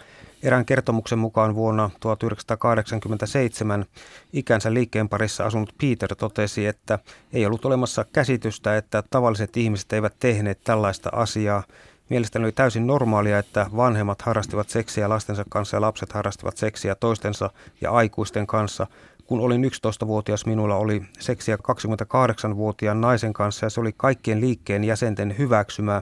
erään 0.44 0.66
kertomuksen 0.66 1.20
mukaan 1.20 1.56
vuonna 1.56 1.90
1987 2.00 3.86
ikänsä 4.34 4.74
liikkeen 4.74 5.10
parissa 5.10 5.46
asunut 5.46 5.74
Peter 5.82 6.16
totesi, 6.16 6.68
että 6.68 7.00
ei 7.34 7.46
ollut 7.46 7.66
olemassa 7.66 8.06
käsitystä, 8.14 8.78
että 8.78 9.04
tavalliset 9.10 9.58
ihmiset 9.58 9.94
eivät 9.94 10.14
tehneet 10.20 10.60
tällaista 10.64 11.10
asiaa– 11.14 11.64
Mielestäni 12.10 12.46
oli 12.46 12.52
täysin 12.52 12.88
normaalia, 12.88 13.40
että 13.40 13.66
vanhemmat 13.76 14.22
harrastivat 14.22 14.70
seksiä 14.70 15.10
lastensa 15.10 15.46
kanssa 15.50 15.78
ja 15.78 15.82
lapset 15.82 16.14
harrastivat 16.14 16.58
seksiä 16.58 16.96
toistensa 16.96 17.50
ja 17.82 17.92
aikuisten 17.92 18.48
kanssa, 18.48 18.88
kun 19.26 19.40
olin 19.40 19.64
11-vuotias, 19.64 20.46
minulla 20.46 20.76
oli 20.76 21.02
seksiä 21.20 21.56
28-vuotiaan 21.56 23.02
naisen 23.02 23.34
kanssa 23.34 23.66
ja 23.66 23.70
se 23.70 23.80
oli 23.80 23.94
kaikkien 23.98 24.42
liikkeen 24.42 24.84
jäsenten 24.84 25.38
hyväksymää. 25.38 26.02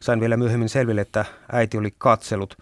Sain 0.00 0.20
vielä 0.20 0.36
myöhemmin 0.36 0.68
selville, 0.68 1.00
että 1.00 1.24
äiti 1.52 1.78
oli 1.78 1.94
katsellut. 1.98 2.58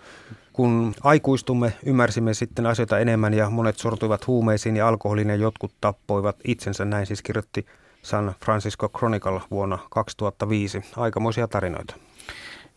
Kun 0.53 0.95
aikuistumme, 1.03 1.73
ymmärsimme 1.87 2.35
sitten 2.35 2.67
asioita 2.67 2.99
enemmän 2.99 3.35
ja 3.35 3.51
monet 3.51 3.79
sortuivat 3.79 4.27
huumeisiin 4.27 4.77
ja 4.77 4.89
alkoholiin 4.89 5.29
ja 5.29 5.37
jotkut 5.37 5.73
tappoivat 5.81 6.37
itsensä. 6.45 6.85
Näin 6.85 7.07
siis 7.07 7.23
kirjoitti 7.23 7.67
San 8.03 8.35
Francisco 8.45 8.89
Chronicle 8.89 9.41
vuonna 9.51 9.79
2005. 9.91 10.81
Aikamoisia 10.97 11.49
tarinoita. 11.49 11.95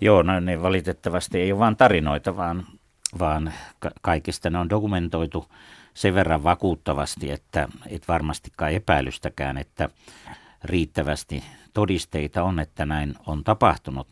Joo, 0.01 0.23
no 0.23 0.39
ne 0.39 0.61
valitettavasti 0.61 1.39
ei 1.39 1.51
ole 1.51 1.59
vain 1.59 1.75
tarinoita, 1.75 2.37
vaan, 2.37 2.65
vaan 3.19 3.53
kaikista 4.01 4.49
ne 4.49 4.57
on 4.57 4.69
dokumentoitu 4.69 5.47
sen 5.93 6.13
verran 6.13 6.43
vakuuttavasti, 6.43 7.31
että 7.31 7.67
et 7.87 8.07
varmastikaan 8.07 8.71
epäilystäkään, 8.71 9.57
että 9.57 9.89
riittävästi 10.63 11.43
todisteita 11.73 12.43
on, 12.43 12.59
että 12.59 12.85
näin 12.85 13.15
on 13.25 13.43
tapahtunut. 13.43 14.07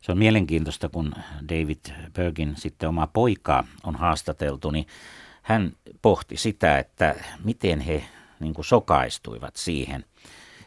Se 0.00 0.12
on 0.12 0.18
mielenkiintoista, 0.18 0.88
kun 0.88 1.12
David 1.48 2.10
Bergin 2.12 2.54
sitten 2.56 2.88
oma 2.88 3.06
poikaa 3.06 3.64
on 3.84 3.96
haastateltu, 3.96 4.70
niin 4.70 4.86
hän 5.42 5.72
pohti 6.02 6.36
sitä, 6.36 6.78
että 6.78 7.14
miten 7.44 7.80
he 7.80 8.04
niin 8.40 8.54
kuin 8.54 8.64
sokaistuivat 8.64 9.56
siihen. 9.56 10.04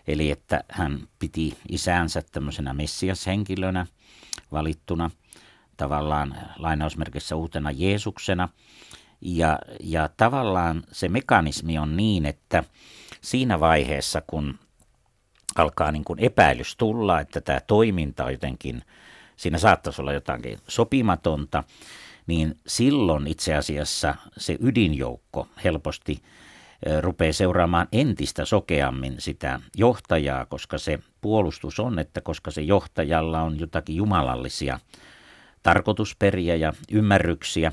Eli 0.08 0.32
että 0.32 0.64
hän 0.70 1.08
piti 1.20 1.58
isäänsä 1.70 2.22
tämmöisenä 2.32 2.74
messiashenkilönä 2.74 3.86
valittuna, 4.51 5.12
tavallaan 5.77 6.38
lainausmerkissä 6.58 7.36
uutena 7.36 7.72
Jeesuksena. 7.72 8.50
Ja, 9.22 9.60
ja 9.80 10.10
tavallaan 10.18 10.84
se 10.92 11.10
mekanismi 11.10 11.77
on 11.77 11.98
niin, 11.98 12.25
että 12.25 12.63
siinä 13.22 13.60
vaiheessa, 13.60 14.22
kun 14.27 14.60
alkaa 15.56 15.92
niin 15.92 16.04
kuin 16.04 16.20
epäilys 16.20 16.75
tulla, 16.75 17.20
että 17.20 17.42
tämä 17.42 17.60
toiminta 17.60 18.25
on 18.25 18.32
jotenkin, 18.32 18.82
siinä 19.36 19.58
saattaisi 19.58 20.01
olla 20.01 20.13
jotakin 20.13 20.60
sopimatonta, 20.68 21.63
niin 22.27 22.56
silloin 22.68 23.27
itse 23.27 23.56
asiassa 23.56 24.16
se 24.38 24.58
ydinjoukko 24.62 25.48
helposti 25.63 26.22
rupeaa 27.01 27.34
seuraamaan 27.34 27.88
entistä 27.91 28.46
sokeammin 28.46 29.15
sitä 29.19 29.60
johtajaa, 29.77 30.46
koska 30.46 30.77
se 30.77 31.00
puolustus 31.22 31.79
on, 31.79 32.00
että 32.00 32.22
koska 32.22 32.51
se 32.51 32.62
johtajalla 32.62 33.41
on 33.41 33.60
jotakin 33.60 33.96
jumalallisia 33.96 34.79
tarkoitusperiä 35.63 36.55
ja 36.55 36.74
ymmärryksiä, 36.91 37.72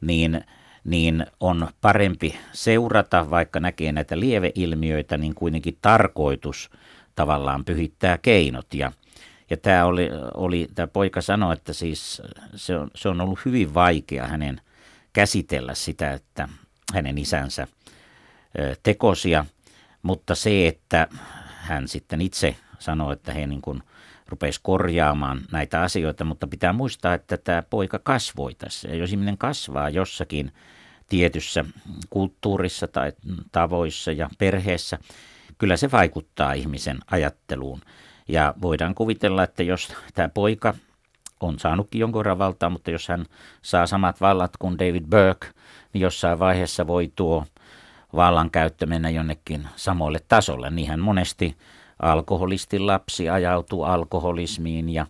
niin, 0.00 0.44
niin 0.84 1.26
on 1.40 1.68
parempi 1.80 2.38
seurata, 2.52 3.30
vaikka 3.30 3.60
näkee 3.60 3.92
näitä 3.92 4.20
lieveilmiöitä, 4.20 5.16
niin 5.16 5.34
kuitenkin 5.34 5.78
tarkoitus 5.82 6.70
tavallaan 7.14 7.64
pyhittää 7.64 8.18
keinot. 8.18 8.74
Ja, 8.74 8.92
ja 9.50 9.56
tämä, 9.56 9.84
oli, 9.84 10.10
oli, 10.34 10.68
tämä 10.74 10.86
poika 10.86 11.20
sanoi, 11.20 11.52
että 11.52 11.72
siis 11.72 12.22
se 12.54 12.76
on, 12.78 12.90
se 12.94 13.08
on 13.08 13.20
ollut 13.20 13.44
hyvin 13.44 13.74
vaikea 13.74 14.26
hänen 14.26 14.60
käsitellä 15.12 15.74
sitä, 15.74 16.12
että 16.12 16.48
hänen 16.94 17.18
isänsä 17.18 17.66
tekosia, 18.82 19.46
mutta 20.02 20.34
se, 20.34 20.68
että 20.68 21.08
hän 21.46 21.88
sitten 21.88 22.20
itse 22.20 22.56
sanoi, 22.78 23.12
että 23.12 23.32
he 23.32 23.46
niin 23.46 23.62
kuin 23.62 23.82
rupesi 24.28 24.60
korjaamaan 24.62 25.40
näitä 25.52 25.82
asioita, 25.82 26.24
mutta 26.24 26.46
pitää 26.46 26.72
muistaa, 26.72 27.14
että 27.14 27.36
tämä 27.36 27.62
poika 27.70 27.98
kasvoi 27.98 28.54
tässä. 28.54 28.88
Ja 28.88 28.94
jos 28.94 29.10
ihminen 29.10 29.38
kasvaa 29.38 29.90
jossakin 29.90 30.52
tietyssä 31.08 31.64
kulttuurissa 32.10 32.86
tai 32.86 33.12
tavoissa 33.52 34.12
ja 34.12 34.30
perheessä, 34.38 34.98
kyllä 35.58 35.76
se 35.76 35.90
vaikuttaa 35.90 36.52
ihmisen 36.52 36.98
ajatteluun. 37.10 37.80
Ja 38.28 38.54
voidaan 38.62 38.94
kuvitella, 38.94 39.42
että 39.42 39.62
jos 39.62 39.92
tämä 40.14 40.28
poika 40.28 40.74
on 41.40 41.58
saanutkin 41.58 41.98
jonkun 41.98 42.18
verran 42.18 42.38
valtaa, 42.38 42.70
mutta 42.70 42.90
jos 42.90 43.08
hän 43.08 43.26
saa 43.62 43.86
samat 43.86 44.20
vallat 44.20 44.56
kuin 44.56 44.78
David 44.78 45.04
Burke, 45.10 45.46
niin 45.92 46.02
jossain 46.02 46.38
vaiheessa 46.38 46.86
voi 46.86 47.12
tuo 47.16 47.46
vallankäyttö 48.16 48.86
mennä 48.86 49.10
jonnekin 49.10 49.68
samoille 49.76 50.20
tasolle. 50.28 50.70
Niinhän 50.70 51.00
monesti 51.00 51.56
alkoholistin 52.02 52.86
lapsi 52.86 53.28
ajautuu 53.28 53.82
alkoholismiin 53.82 54.88
ja, 54.88 55.06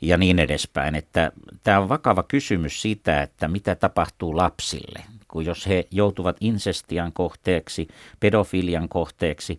ja 0.00 0.16
niin 0.16 0.38
edespäin. 0.38 0.94
Että 0.94 1.32
tämä 1.62 1.80
on 1.80 1.88
vakava 1.88 2.22
kysymys 2.22 2.82
siitä, 2.82 3.22
että 3.22 3.48
mitä 3.48 3.74
tapahtuu 3.74 4.36
lapsille, 4.36 5.04
kun 5.28 5.44
jos 5.44 5.66
he 5.66 5.86
joutuvat 5.90 6.36
insestian 6.40 7.12
kohteeksi, 7.12 7.88
pedofilian 8.20 8.88
kohteeksi, 8.88 9.58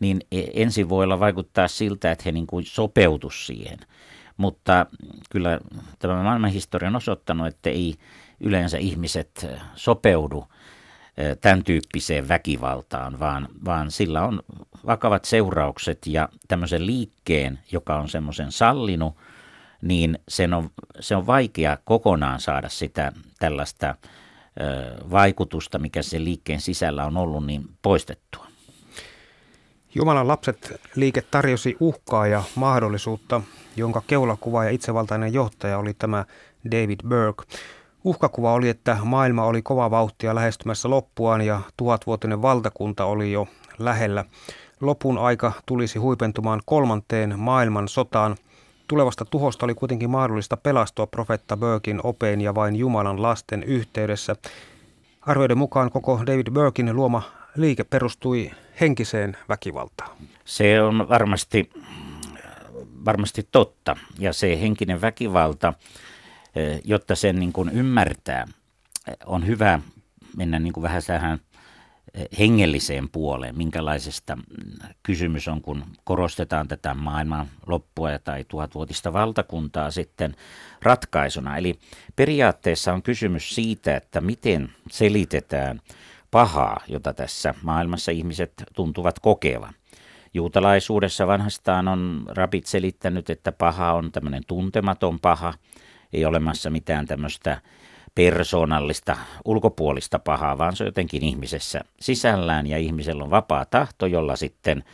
niin 0.00 0.20
e, 0.32 0.42
ensin 0.54 0.88
voi 0.88 1.04
olla 1.04 1.20
vaikuttaa 1.20 1.68
siltä, 1.68 2.10
että 2.10 2.22
he 2.26 2.32
niin 2.32 2.46
kuin 2.46 2.64
sopeutu 2.64 3.30
siihen. 3.30 3.78
Mutta 4.36 4.86
kyllä 5.30 5.60
tämä 5.98 6.22
maailmanhistoria 6.22 6.88
on 6.88 6.96
osoittanut, 6.96 7.46
että 7.46 7.70
ei 7.70 7.94
yleensä 8.40 8.78
ihmiset 8.78 9.46
sopeudu 9.74 10.44
tämän 11.40 11.64
tyyppiseen 11.64 12.28
väkivaltaan, 12.28 13.18
vaan, 13.18 13.48
vaan 13.64 13.90
sillä 13.90 14.22
on 14.22 14.42
vakavat 14.86 15.24
seuraukset 15.24 16.06
ja 16.06 16.28
tämmöisen 16.48 16.86
liikkeen, 16.86 17.58
joka 17.72 17.96
on 17.96 18.08
semmoisen 18.08 18.52
sallinut, 18.52 19.16
niin 19.82 20.18
sen 20.28 20.54
on, 20.54 20.70
se 21.00 21.16
on 21.16 21.26
vaikea 21.26 21.78
kokonaan 21.84 22.40
saada 22.40 22.68
sitä 22.68 23.12
tällaista 23.38 23.94
ö, 24.60 24.96
vaikutusta, 25.10 25.78
mikä 25.78 26.02
sen 26.02 26.24
liikkeen 26.24 26.60
sisällä 26.60 27.04
on 27.04 27.16
ollut, 27.16 27.46
niin 27.46 27.64
poistettua. 27.82 28.46
Jumalan 29.94 30.28
lapset 30.28 30.80
liike 30.94 31.22
tarjosi 31.22 31.76
uhkaa 31.80 32.26
ja 32.26 32.42
mahdollisuutta, 32.54 33.40
jonka 33.76 34.02
keulakuva 34.06 34.64
ja 34.64 34.70
itsevaltainen 34.70 35.32
johtaja 35.32 35.78
oli 35.78 35.94
tämä 35.94 36.24
David 36.70 37.00
Burke. 37.08 37.44
Uhkakuva 38.04 38.52
oli, 38.52 38.68
että 38.68 38.96
maailma 39.04 39.44
oli 39.44 39.62
kova 39.62 39.90
vauhtia 39.90 40.34
lähestymässä 40.34 40.90
loppuaan 40.90 41.42
ja 41.42 41.60
tuhatvuotinen 41.76 42.42
valtakunta 42.42 43.04
oli 43.04 43.32
jo 43.32 43.48
lähellä. 43.78 44.24
Lopun 44.80 45.18
aika 45.18 45.52
tulisi 45.66 45.98
huipentumaan 45.98 46.60
kolmanteen 46.64 47.38
maailman 47.38 47.88
sotaan. 47.88 48.36
Tulevasta 48.88 49.24
tuhosta 49.24 49.66
oli 49.66 49.74
kuitenkin 49.74 50.10
mahdollista 50.10 50.56
pelastua 50.56 51.06
profetta 51.06 51.56
Burkin 51.56 52.00
opein 52.02 52.40
ja 52.40 52.54
vain 52.54 52.76
Jumalan 52.76 53.22
lasten 53.22 53.62
yhteydessä. 53.62 54.36
Arvioiden 55.20 55.58
mukaan 55.58 55.90
koko 55.90 56.20
David 56.26 56.50
Burkin 56.50 56.96
luoma 56.96 57.22
liike 57.56 57.84
perustui 57.84 58.50
henkiseen 58.80 59.36
väkivaltaan. 59.48 60.10
Se 60.44 60.82
on 60.82 61.08
varmasti, 61.08 61.70
varmasti 63.04 63.48
totta. 63.52 63.96
Ja 64.18 64.32
se 64.32 64.60
henkinen 64.60 65.00
väkivalta 65.00 65.72
jotta 66.84 67.14
sen 67.14 67.36
niin 67.36 67.52
kuin 67.52 67.68
ymmärtää, 67.68 68.46
on 69.26 69.46
hyvä 69.46 69.80
mennä 70.36 70.58
niin 70.58 70.72
kuin 70.72 70.82
vähän 70.82 71.02
tähän 71.06 71.38
hengelliseen 72.38 73.08
puoleen, 73.08 73.58
minkälaisesta 73.58 74.36
mm, 74.36 74.42
kysymys 75.02 75.48
on, 75.48 75.60
kun 75.60 75.84
korostetaan 76.04 76.68
tätä 76.68 76.94
maailman 76.94 77.46
loppua 77.66 78.18
tai 78.18 78.44
tuhatvuotista 78.48 79.12
valtakuntaa 79.12 79.90
sitten 79.90 80.36
ratkaisuna. 80.82 81.56
Eli 81.56 81.78
periaatteessa 82.16 82.92
on 82.92 83.02
kysymys 83.02 83.54
siitä, 83.54 83.96
että 83.96 84.20
miten 84.20 84.72
selitetään 84.90 85.80
pahaa, 86.30 86.80
jota 86.88 87.14
tässä 87.14 87.54
maailmassa 87.62 88.12
ihmiset 88.12 88.52
tuntuvat 88.74 89.18
kokevan. 89.18 89.74
Juutalaisuudessa 90.34 91.26
vanhastaan 91.26 91.88
on 91.88 92.22
rabit 92.28 92.66
selittänyt, 92.66 93.30
että 93.30 93.52
paha 93.52 93.92
on 93.92 94.12
tämmöinen 94.12 94.42
tuntematon 94.46 95.20
paha– 95.20 95.54
ei 96.14 96.24
olemassa 96.24 96.70
mitään 96.70 97.06
tämmöistä 97.06 97.60
persoonallista 98.14 99.16
ulkopuolista 99.44 100.18
pahaa, 100.18 100.58
vaan 100.58 100.76
se 100.76 100.84
on 100.84 100.88
jotenkin 100.88 101.24
ihmisessä 101.24 101.80
sisällään 102.00 102.66
ja 102.66 102.78
ihmisellä 102.78 103.24
on 103.24 103.30
vapaa 103.30 103.64
tahto, 103.64 104.06
jolla 104.06 104.36
sitten 104.36 104.84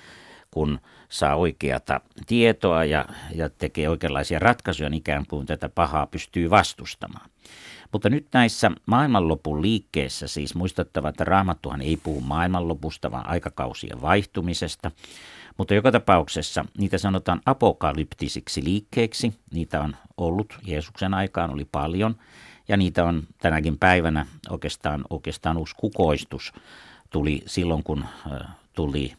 kun 0.51 0.79
saa 1.09 1.37
oikeata 1.37 2.01
tietoa 2.27 2.85
ja, 2.85 3.05
ja 3.35 3.51
tekee 3.51 3.89
oikeanlaisia 3.89 4.39
ratkaisuja, 4.39 4.91
niin 4.91 4.99
ikään 4.99 5.27
kuin 5.27 5.47
tätä 5.47 5.69
pahaa 5.69 6.07
pystyy 6.07 6.51
vastustamaan. 6.51 7.31
Mutta 7.93 8.11
nyt 8.11 8.27
näissä 8.33 8.71
maailmanlopun 8.87 9.63
liikkeissä 9.63 10.29
siis 10.29 10.55
muistettava, 10.55 11.09
että 11.09 11.25
raamattuhan 11.25 11.83
ei 11.83 11.97
puhu 12.03 12.21
maailmanlopusta, 12.21 13.11
vaan 13.11 13.29
aikakausien 13.29 14.03
vaihtumisesta. 14.03 14.91
Mutta 15.61 15.75
joka 15.75 15.93
tapauksessa 15.93 16.65
niitä 16.79 16.99
sanotaan 16.99 17.41
apokalyptisiksi 17.47 18.65
liikkeiksi. 18.65 19.35
Niitä 19.53 19.81
on 19.81 19.97
ollut 20.17 20.59
Jeesuksen 20.65 21.15
aikaan, 21.15 21.51
oli 21.51 21.65
paljon. 21.73 22.17
Ja 22.69 22.77
niitä 22.77 23.05
on 23.05 23.23
tänäkin 23.39 23.79
päivänä 23.79 24.27
oikeastaan, 24.51 25.05
oikeastaan 25.11 25.57
uusi 25.57 25.75
kukoistus 25.77 26.53
tuli 27.11 27.43
silloin, 27.47 27.83
kun 27.83 28.05
tuli 28.73 29.13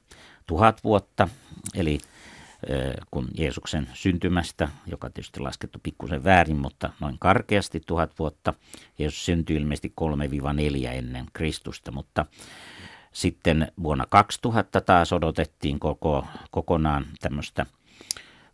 tuhat 0.48 0.84
vuotta, 0.84 1.28
eli 1.76 1.98
kun 3.12 3.28
Jeesuksen 3.38 3.90
syntymästä, 3.94 4.70
joka 4.88 5.10
tietysti 5.10 5.40
laskettu 5.40 5.80
pikkusen 5.84 6.24
väärin, 6.24 6.58
mutta 6.58 6.90
noin 7.00 7.16
karkeasti 7.20 7.82
tuhat 7.88 8.20
vuotta. 8.20 8.54
Jeesus 9.00 9.26
syntyi 9.26 9.58
ilmeisesti 9.58 9.94
3-4 10.86 10.88
ennen 10.88 11.26
Kristusta, 11.34 11.92
mutta 11.92 12.26
Sitten 13.12 13.72
vuonna 13.84 14.06
2000 14.10 14.82
taas 14.82 15.14
odotettiin 15.14 15.80
koko, 15.80 16.26
kokonaan 16.52 17.06
tämmöistä 17.22 17.66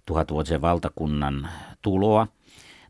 tuhatvuotisen 0.06 0.62
valtakunnan 0.62 1.50
tuloa. 1.82 2.28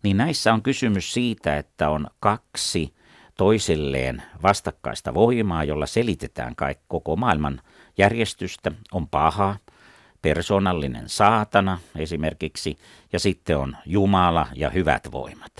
Niin 0.03 0.17
näissä 0.17 0.53
on 0.53 0.61
kysymys 0.61 1.13
siitä, 1.13 1.57
että 1.57 1.89
on 1.89 2.07
kaksi 2.19 2.93
toisilleen 3.37 4.23
vastakkaista 4.43 5.13
voimaa, 5.13 5.63
jolla 5.63 5.85
selitetään 5.85 6.55
kaikki 6.55 6.85
koko 6.87 7.15
maailman 7.15 7.61
järjestystä. 7.97 8.71
On 8.91 9.07
paha, 9.07 9.55
persoonallinen 10.21 11.09
saatana 11.09 11.79
esimerkiksi, 11.95 12.77
ja 13.13 13.19
sitten 13.19 13.57
on 13.57 13.77
Jumala 13.85 14.47
ja 14.55 14.69
hyvät 14.69 15.11
voimat. 15.11 15.51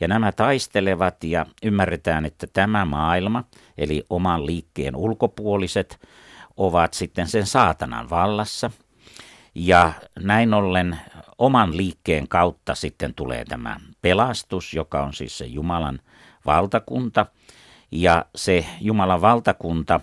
Ja 0.00 0.08
nämä 0.08 0.32
taistelevat 0.32 1.24
ja 1.24 1.46
ymmärretään, 1.62 2.24
että 2.24 2.46
tämä 2.52 2.84
maailma, 2.84 3.44
eli 3.78 4.04
oman 4.10 4.46
liikkeen 4.46 4.96
ulkopuoliset, 4.96 6.00
ovat 6.56 6.94
sitten 6.94 7.26
sen 7.28 7.46
saatanan 7.46 8.10
vallassa. 8.10 8.70
Ja 9.54 9.92
näin 10.18 10.54
ollen 10.54 10.98
oman 11.38 11.76
liikkeen 11.76 12.28
kautta 12.28 12.74
sitten 12.74 13.14
tulee 13.14 13.44
tämä 13.44 13.76
pelastus, 14.02 14.74
joka 14.74 15.02
on 15.02 15.14
siis 15.14 15.38
se 15.38 15.46
Jumalan 15.46 16.00
valtakunta. 16.46 17.26
Ja 17.90 18.26
se 18.34 18.66
Jumalan 18.80 19.20
valtakunta 19.20 20.00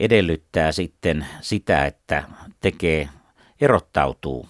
edellyttää 0.00 0.72
sitten 0.72 1.26
sitä, 1.40 1.86
että 1.86 2.22
tekee, 2.60 3.08
erottautuu 3.60 4.48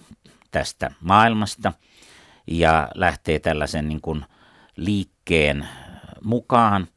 tästä 0.51 0.91
maailmasta 1.01 1.73
ja 2.47 2.87
lähtee 2.95 3.39
tällaisen 3.39 3.87
niin 3.87 4.01
kuin 4.01 4.25
liikkeen 4.79 5.67
mukaan. 6.23 6.87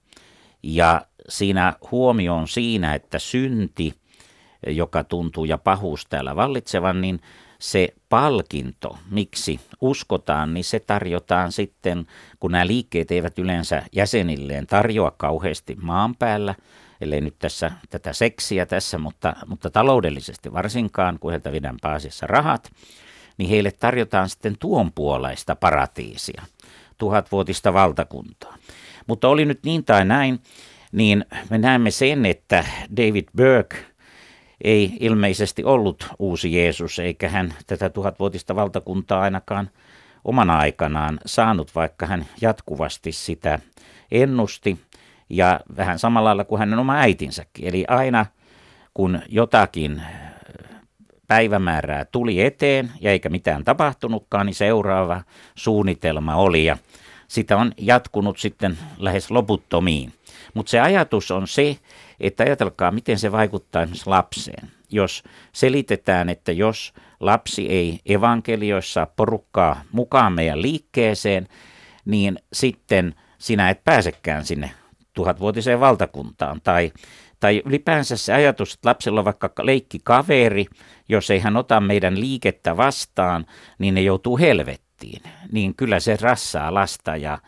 Ja 0.63 1.03
siinä 1.29 1.77
huomio 1.91 2.35
on 2.35 2.49
siinä, 2.49 2.95
että 2.95 3.19
synti, 3.19 3.95
joka 4.67 5.05
tuntuu 5.05 5.45
ja 5.45 5.59
pahuus 5.59 6.07
täällä 6.07 6.37
vallitsevan, 6.37 7.01
niin 7.01 7.21
se 7.59 7.89
palkinto, 8.09 8.99
miksi 9.11 9.61
uskotaan, 9.81 10.55
niin 10.55 10.65
se 10.65 10.81
tarjotaan 10.81 11.53
sitten, 11.53 12.07
kun 12.41 12.53
nämä 12.53 12.67
liikkeet 12.67 13.11
eivät 13.11 13.39
yleensä 13.39 13.83
jäsenilleen 13.93 14.67
tarjoa 14.67 15.11
kauheasti 15.11 15.77
maan 15.81 16.17
päällä, 16.17 16.55
ellei 17.01 17.21
nyt 17.21 17.39
tässä 17.39 17.73
tätä 17.91 18.13
seksiä 18.13 18.67
tässä, 18.67 18.99
mutta, 18.99 19.37
mutta 19.47 19.71
taloudellisesti 19.71 20.53
varsinkaan, 20.53 21.19
kun 21.19 21.31
heiltä 21.31 21.53
vidään 21.53 21.77
pääasiassa 21.83 22.27
rahat, 22.27 22.71
niin 23.39 23.51
heille 23.51 23.71
tarjotaan 23.71 24.29
sitten 24.29 24.57
tuon 24.59 24.93
puoleista 24.93 25.57
paratiisia, 25.57 26.43
tuhatvuotista 27.03 27.73
valtakuntaa. 27.73 28.57
Mutta 29.07 29.29
oli 29.29 29.45
nyt 29.45 29.61
niin 29.65 29.85
tai 29.85 30.05
näin, 30.05 30.41
niin 30.93 31.25
me 31.51 31.59
näemme 31.59 31.91
sen, 31.91 32.27
että 32.27 32.65
David 32.97 33.25
Burke 33.37 33.77
ei 34.65 34.97
ilmeisesti 35.01 35.65
ollut 35.65 36.09
uusi 36.19 36.57
Jeesus, 36.57 36.99
eikä 36.99 37.29
hän 37.29 37.55
tätä 37.67 37.91
tuhatvuotista 37.91 38.55
valtakuntaa 38.55 39.21
ainakaan 39.23 39.71
omana 40.25 40.59
aikanaan 40.59 41.21
saanut, 41.27 41.75
vaikka 41.75 42.07
hän 42.07 42.27
jatkuvasti 42.41 43.13
sitä 43.13 43.59
ennusti 44.11 44.79
ja 45.31 45.61
vähän 45.77 45.99
samalla 45.99 46.29
lailla 46.29 46.45
kuin 46.45 46.59
hänen 46.59 46.79
oma 46.79 46.95
äitinsäkin. 46.95 47.69
Eli 47.69 47.85
aina 47.89 48.27
kun 48.95 49.21
jotakin 49.29 50.03
päivämäärää 51.33 52.05
tuli 52.05 52.43
eteen 52.43 52.91
ja 53.01 53.11
eikä 53.11 53.29
mitään 53.29 53.65
tapahtunutkaan, 53.65 54.47
niin 54.47 54.55
seuraava 54.55 55.23
suunnitelma 55.55 56.37
oli 56.37 56.65
ja 56.65 56.77
sitä 57.29 57.57
on 57.57 57.73
jatkunut 57.79 58.39
sitten 58.39 58.79
lähes 58.99 59.31
loputtomiin. 59.31 60.13
Mutta 60.55 60.71
se 60.71 60.81
ajatus 60.81 61.31
on 61.31 61.49
se, 61.49 61.77
että 62.21 62.43
ajatelkaa, 62.43 62.91
miten 62.91 63.19
se 63.19 63.33
vaikuttaa 63.33 63.83
esimerkiksi 63.83 64.11
lapseen. 64.11 64.71
Jos 64.91 65.23
selitetään, 65.53 66.29
että 66.29 66.53
jos 66.53 66.93
lapsi 67.21 67.69
ei 67.69 68.01
evankelioissa 68.07 69.07
porukkaa 69.17 69.83
mukaan 69.93 70.33
meidän 70.33 70.63
liikkeeseen, 70.63 71.49
niin 72.05 72.39
sitten 72.53 73.15
sinä 73.39 73.71
et 73.71 73.85
pääsekään 73.85 74.45
sinne 74.45 74.71
tuhatvuotiseen 75.15 75.81
valtakuntaan. 75.81 76.61
Tai, 76.65 76.93
tai 77.43 77.63
ylipäänsä 77.65 78.17
se 78.17 78.33
ajatus, 78.33 78.75
että 78.75 78.89
lapsella 78.89 79.21
on 79.21 79.25
vaikka 79.25 79.51
leikki 79.63 80.01
kaveri, 80.05 80.67
jos 81.09 81.31
ei 81.31 81.39
hän 81.39 81.57
ota 81.57 81.81
meidän 81.81 82.21
liikettä 82.21 82.77
vastaan, 82.77 83.47
niin 83.79 83.95
ne 83.95 84.03
joutuu 84.03 84.39
helvettiin. 84.39 85.23
Niin 85.53 85.75
kyllä 85.75 86.01
se 86.01 86.17
rassaa 86.21 86.75
lasta 86.75 87.17
ja 87.17 87.39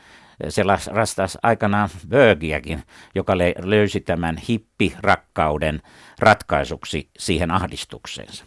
se 0.49 0.63
rastas 0.93 1.39
aikanaan 1.43 1.89
Bögiäkin, 2.09 2.83
joka 3.15 3.39
löysi 3.63 4.01
tämän 4.01 4.37
hippirakkauden 4.37 5.83
ratkaisuksi 6.19 7.09
siihen 7.19 7.51
ahdistukseensa. 7.51 8.45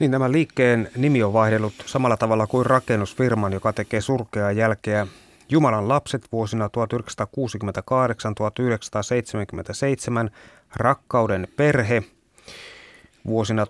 Niin 0.00 0.10
tämä 0.10 0.32
liikkeen 0.32 0.90
nimi 0.96 1.22
on 1.22 1.32
vaihdellut 1.32 1.74
samalla 1.86 2.16
tavalla 2.16 2.46
kuin 2.46 2.66
rakennusfirman, 2.66 3.52
joka 3.52 3.72
tekee 3.72 4.00
surkeaa 4.00 4.52
jälkeä 4.52 5.06
Jumalan 5.52 5.88
lapset 5.88 6.26
vuosina 6.32 6.66
1968-1977, 6.66 6.70
Rakkauden 10.76 11.48
perhe 11.56 12.02
vuosina 13.26 13.64
1978-1981 13.64 13.66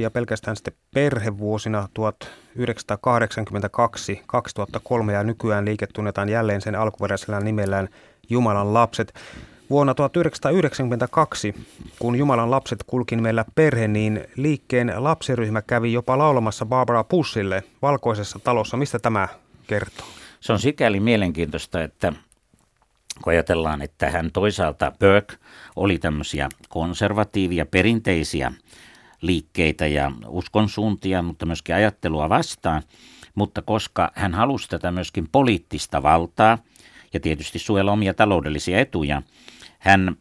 ja 0.00 0.10
pelkästään 0.10 0.56
sitten 0.56 0.74
perhe 0.94 1.38
vuosina 1.38 1.88
1982-2003 5.08 5.10
ja 5.12 5.24
nykyään 5.24 5.64
liike 5.64 5.86
tunnetaan 5.86 6.28
jälleen 6.28 6.60
sen 6.60 6.74
alkuperäisellä 6.74 7.40
nimellään 7.40 7.88
Jumalan 8.30 8.74
lapset. 8.74 9.14
Vuonna 9.72 9.94
1992, 9.94 11.54
kun 11.98 12.16
Jumalan 12.16 12.50
lapset 12.50 12.84
kulki 12.86 13.16
meillä 13.16 13.44
perhe, 13.54 13.88
niin 13.88 14.24
liikkeen 14.36 14.92
lapsiryhmä 14.96 15.62
kävi 15.62 15.92
jopa 15.92 16.18
laulamassa 16.18 16.66
Barbara 16.66 17.04
Pussille 17.04 17.62
valkoisessa 17.82 18.38
talossa. 18.38 18.76
Mistä 18.76 18.98
tämä 18.98 19.28
kertoo? 19.66 20.06
Se 20.40 20.52
on 20.52 20.58
sikäli 20.58 21.00
mielenkiintoista, 21.00 21.82
että 21.82 22.12
kun 23.22 23.32
ajatellaan, 23.32 23.82
että 23.82 24.10
hän 24.10 24.30
toisaalta 24.32 24.92
Burke 25.00 25.36
oli 25.76 25.98
tämmöisiä 25.98 26.48
konservatiivia, 26.68 27.66
perinteisiä 27.66 28.52
liikkeitä 29.20 29.86
ja 29.86 30.12
uskonsuuntia, 30.26 31.22
mutta 31.22 31.46
myöskin 31.46 31.74
ajattelua 31.74 32.28
vastaan, 32.28 32.82
mutta 33.34 33.62
koska 33.62 34.10
hän 34.14 34.34
halusi 34.34 34.68
tätä 34.68 34.92
myöskin 34.92 35.28
poliittista 35.32 36.02
valtaa 36.02 36.58
ja 37.12 37.20
tietysti 37.20 37.58
suojella 37.58 37.92
omia 37.92 38.14
taloudellisia 38.14 38.80
etuja, 38.80 39.22
hän, 39.82 40.16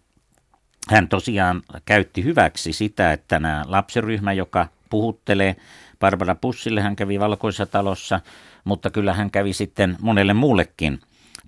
hän 0.90 1.08
tosiaan 1.08 1.62
käytti 1.86 2.24
hyväksi 2.24 2.74
sitä, 2.74 3.14
että 3.14 3.40
nämä 3.40 3.64
lapsiryhmä, 3.68 4.34
joka 4.34 4.68
puhuttelee 4.90 5.56
Barbara 6.00 6.36
Pussille, 6.36 6.82
hän 6.82 6.96
kävi 6.96 7.20
Valkoisessa 7.20 7.66
talossa, 7.66 8.20
mutta 8.64 8.90
kyllä 8.90 9.14
hän 9.14 9.32
kävi 9.32 9.54
sitten 9.54 9.98
monelle 10.02 10.34
muullekin 10.34 11.00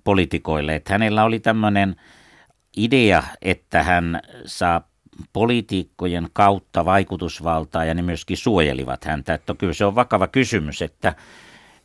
poliitikoille. 0.04 0.74
Että 0.74 0.92
hänellä 0.94 1.24
oli 1.24 1.40
tämmöinen 1.40 1.96
idea, 2.76 3.22
että 3.42 3.82
hän 3.82 4.20
saa 4.46 4.88
poliitikkojen 5.32 6.28
kautta 6.32 6.84
vaikutusvaltaa 6.84 7.84
ja 7.84 7.94
ne 7.94 8.02
myöskin 8.02 8.36
suojelivat 8.36 9.04
häntä. 9.04 9.34
Että 9.34 9.54
kyllä 9.58 9.72
se 9.72 9.84
on 9.84 9.94
vakava 9.94 10.26
kysymys, 10.26 10.82
että 10.82 11.14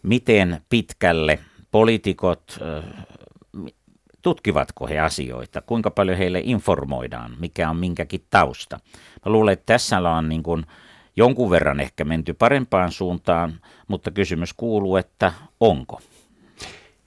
miten 0.04 0.62
pitkälle 0.70 1.39
poliitikot 1.72 2.60
tutkivatko 4.21 4.88
he 4.88 4.99
asioita, 4.99 5.62
kuinka 5.62 5.91
paljon 5.91 6.17
heille 6.17 6.41
informoidaan, 6.43 7.32
mikä 7.39 7.69
on 7.69 7.77
minkäkin 7.77 8.23
tausta. 8.29 8.79
Mä 9.25 9.32
luulen, 9.32 9.53
että 9.53 9.73
tässä 9.73 9.97
on 9.97 10.29
niin 10.29 10.43
kuin 10.43 10.65
jonkun 11.15 11.49
verran 11.49 11.79
ehkä 11.79 12.05
menty 12.05 12.34
parempaan 12.34 12.91
suuntaan, 12.91 13.53
mutta 13.88 14.12
kysymys 14.12 14.53
kuuluu, 14.53 14.95
että 14.95 15.34
onko. 15.60 16.01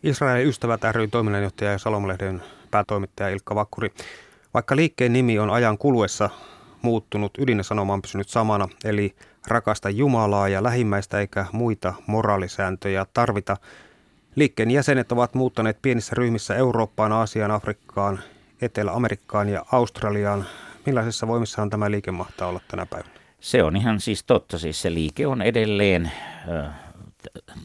Israelin 0.03 0.49
ystävät 0.49 0.81
ry 0.93 1.09
toiminnanjohtaja 1.09 1.71
ja 1.71 1.79
Salomalehden 1.79 2.43
päätoimittaja 2.71 3.29
Ilkka 3.29 3.55
Vakkuri. 3.55 3.93
Vaikka 4.55 4.77
liikkeen 4.77 5.13
nimi 5.13 5.39
on 5.39 5.51
ajan 5.51 5.79
kuluessa 5.79 6.31
muuttunut, 6.83 7.39
ydinsanoma 7.39 7.93
on 7.93 8.03
pysynyt 8.03 8.29
samana, 8.29 8.69
eli 8.85 9.15
rakasta 9.47 9.91
Jumalaa 9.91 10.49
ja 10.49 10.63
lähimmäistä 10.63 11.21
eikä 11.21 11.47
muita 11.53 11.95
moraalisääntöjä 12.07 13.07
tarvita. 13.15 13.57
Liikkeen 14.37 14.71
jäsenet 14.71 15.13
ovat 15.13 15.35
muuttaneet 15.35 15.83
pienissä 15.83 16.15
ryhmissä 16.15 16.55
Eurooppaan, 16.55 17.13
Aasiaan, 17.13 17.51
Afrikkaan, 17.51 18.21
Etelä-Amerikkaan 18.63 19.49
ja 19.49 19.65
Australiaan. 19.73 20.45
Millaisissa 20.87 21.27
voimissaan 21.27 21.71
tämä 21.71 21.91
liike 21.91 22.11
mahtaa 22.11 22.49
olla 22.49 22.61
tänä 22.69 22.87
päivänä? 22.87 23.15
Se 23.41 23.63
on 23.63 23.77
ihan 23.77 24.01
siis 24.01 24.25
totta. 24.25 24.59
Siis 24.59 24.83
se 24.83 24.95
liike 24.95 25.27
on 25.27 25.43
edelleen 25.43 26.13
äh, 26.49 26.75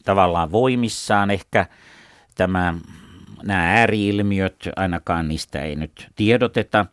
tavallaan 0.05 0.51
voimissaan. 0.51 1.31
Ehkä 1.31 1.65
tämä, 2.35 2.73
nämä 3.43 3.79
ääriilmiöt, 3.79 4.69
ainakaan 4.75 5.27
niistä 5.27 5.61
ei 5.61 5.75
nyt 5.75 6.07
tiedoteta, 6.15 6.85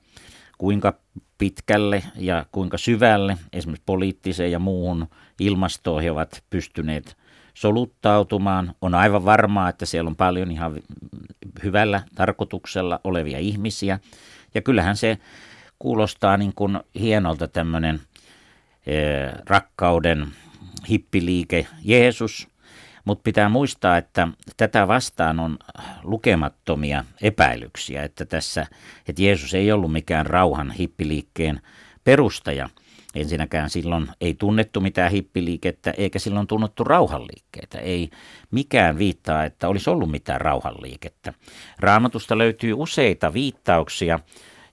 kuinka 0.58 0.94
pitkälle 1.38 2.02
ja 2.16 2.46
kuinka 2.52 2.78
syvälle 2.78 3.38
esimerkiksi 3.52 3.82
poliittiseen 3.87 4.52
ja 4.52 4.58
muuhun 4.58 5.06
ilmastoon 5.40 6.02
he 6.02 6.10
ovat 6.10 6.42
pystyneet 6.50 7.16
soluttautumaan. 7.54 8.74
On 8.80 8.94
aivan 8.94 9.24
varmaa, 9.24 9.68
että 9.68 9.86
siellä 9.86 10.08
on 10.08 10.16
paljon 10.16 10.50
ihan 10.50 10.82
hyvällä 11.62 12.02
tarkoituksella 12.14 13.00
olevia 13.04 13.38
ihmisiä. 13.38 13.98
Ja 14.54 14.62
kyllähän 14.62 14.96
se 14.96 15.18
kuulostaa 15.78 16.36
niin 16.36 16.52
kuin 16.54 16.80
hienolta 17.00 17.48
tämmöinen 17.48 18.00
eh, 18.86 19.32
rakkauden 19.46 20.26
hippiliike 20.88 21.66
Jeesus, 21.84 22.48
mutta 23.04 23.22
pitää 23.22 23.48
muistaa, 23.48 23.96
että 23.96 24.28
tätä 24.56 24.88
vastaan 24.88 25.40
on 25.40 25.58
lukemattomia 26.02 27.04
epäilyksiä, 27.22 28.02
että 28.02 28.24
tässä, 28.24 28.66
että 29.08 29.22
Jeesus 29.22 29.54
ei 29.54 29.72
ollut 29.72 29.92
mikään 29.92 30.26
rauhan 30.26 30.70
hippiliikkeen 30.70 31.60
perustaja. 32.04 32.68
Ensinnäkään 33.14 33.70
silloin 33.70 34.09
ei 34.20 34.35
tunnettu 34.35 34.81
mitään 34.81 35.11
hippiliikettä, 35.11 35.94
eikä 35.96 36.18
silloin 36.18 36.46
tunnettu 36.46 36.85
rauhanliikkeitä. 36.85 37.79
Ei 37.79 38.11
mikään 38.50 38.98
viittaa, 38.98 39.44
että 39.44 39.68
olisi 39.68 39.90
ollut 39.90 40.11
mitään 40.11 40.40
rauhanliikettä. 40.40 41.33
Raamatusta 41.79 42.38
löytyy 42.38 42.72
useita 42.72 43.33
viittauksia 43.33 44.18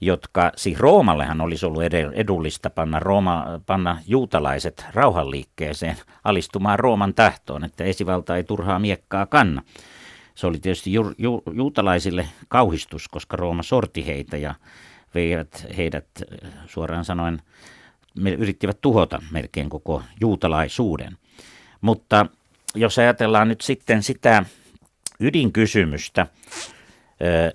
jotka, 0.02 0.52
siis 0.56 0.80
Roomallehan 0.80 1.42
olisi 1.42 1.66
ollut 1.66 1.84
edullista 2.14 2.70
panna, 2.70 3.00
Rooma, 3.00 3.46
panna 3.66 3.98
juutalaiset 4.08 4.86
rauhanliikkeeseen 4.94 5.98
alistumaan 6.24 6.80
Rooman 6.80 7.14
tahtoon, 7.14 7.64
että 7.64 7.84
esivalta 7.84 8.38
ei 8.38 8.44
turhaa 8.44 8.80
miekkaa 8.80 9.26
kanna. 9.26 9.62
Se 10.36 10.48
oli 10.48 10.60
tietysti 10.60 10.94
ju, 10.94 11.14
ju, 11.18 11.44
juutalaisille 11.54 12.28
kauhistus, 12.48 13.08
koska 13.08 13.38
Rooma 13.38 13.64
sorti 13.64 14.08
heitä 14.08 14.38
ja 14.38 14.56
veivät 15.16 15.66
heidät 15.78 16.08
suoraan 16.66 17.06
sanoen, 17.06 17.42
yrittivät 18.38 18.82
tuhota 18.82 19.22
melkein 19.32 19.70
koko 19.70 20.04
juutalaisuuden. 20.22 21.18
Mutta 21.82 22.26
jos 22.76 23.00
ajatellaan 23.00 23.48
nyt 23.48 23.62
sitten 23.62 24.04
sitä 24.04 24.46
ydinkysymystä, 25.20 26.28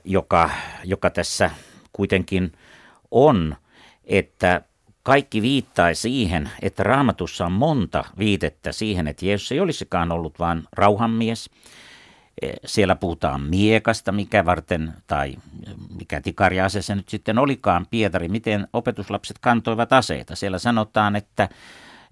joka, 0.05 0.51
joka 0.85 1.11
tässä 1.11 1.51
kuitenkin 1.93 2.53
on, 3.11 3.57
että 4.05 4.61
kaikki 5.03 5.43
viittaa 5.43 5.95
siihen, 5.95 6.51
että 6.63 6.83
raamatussa 6.83 7.47
on 7.47 7.53
monta 7.53 8.05
viitettä 8.19 8.73
siihen, 8.73 9.09
että 9.09 9.27
Jeesus 9.27 9.53
ei 9.53 9.61
olisikaan 9.61 10.13
ollut 10.13 10.39
vain 10.39 10.63
rauhanmies. 10.73 11.51
E, 12.43 12.53
siellä 12.65 12.97
puhutaan 12.97 13.41
miekasta, 13.41 14.13
mikä 14.13 14.45
varten, 14.45 14.93
tai 15.07 15.35
mikä 15.99 16.21
tikariase 16.21 16.83
se 16.83 16.95
nyt 16.95 17.09
sitten 17.09 17.39
olikaan, 17.39 17.87
Pietari, 17.91 18.29
miten 18.29 18.69
opetuslapset 18.73 19.39
kantoivat 19.41 19.93
aseita. 19.93 20.37
Siellä 20.37 20.59
sanotaan, 20.59 21.17
että, 21.17 21.49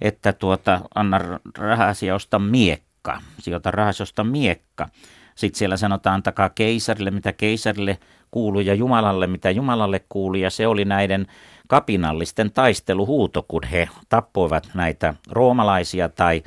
että 0.01 0.33
tuota, 0.33 0.81
anna 0.95 1.21
rahasi 1.59 2.07
ja 2.07 2.15
osta 2.15 2.39
miekka, 2.39 3.21
sijoita 3.39 3.71
rahasi 3.71 4.03
osta 4.03 4.25
miekka. 4.25 4.89
Sitten 5.35 5.59
siellä 5.59 5.77
sanotaan 5.77 6.23
takaa 6.23 6.49
keisarille, 6.49 7.11
mitä 7.11 7.33
keisarille 7.33 7.99
kuuluu 8.31 8.61
ja 8.61 8.75
Jumalalle, 8.75 9.27
mitä 9.27 9.51
Jumalalle 9.51 10.05
kuuluu. 10.09 10.41
Ja 10.41 10.51
se 10.51 10.67
oli 10.67 10.85
näiden 10.85 11.27
kapinallisten 11.69 12.51
taisteluhuuto, 12.51 13.45
kun 13.49 13.63
he 13.63 13.89
tappoivat 14.09 14.69
näitä 14.75 15.15
roomalaisia 15.31 16.09
tai 16.09 16.43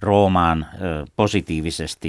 Roomaan 0.00 0.66
positiivisesti 1.16 2.08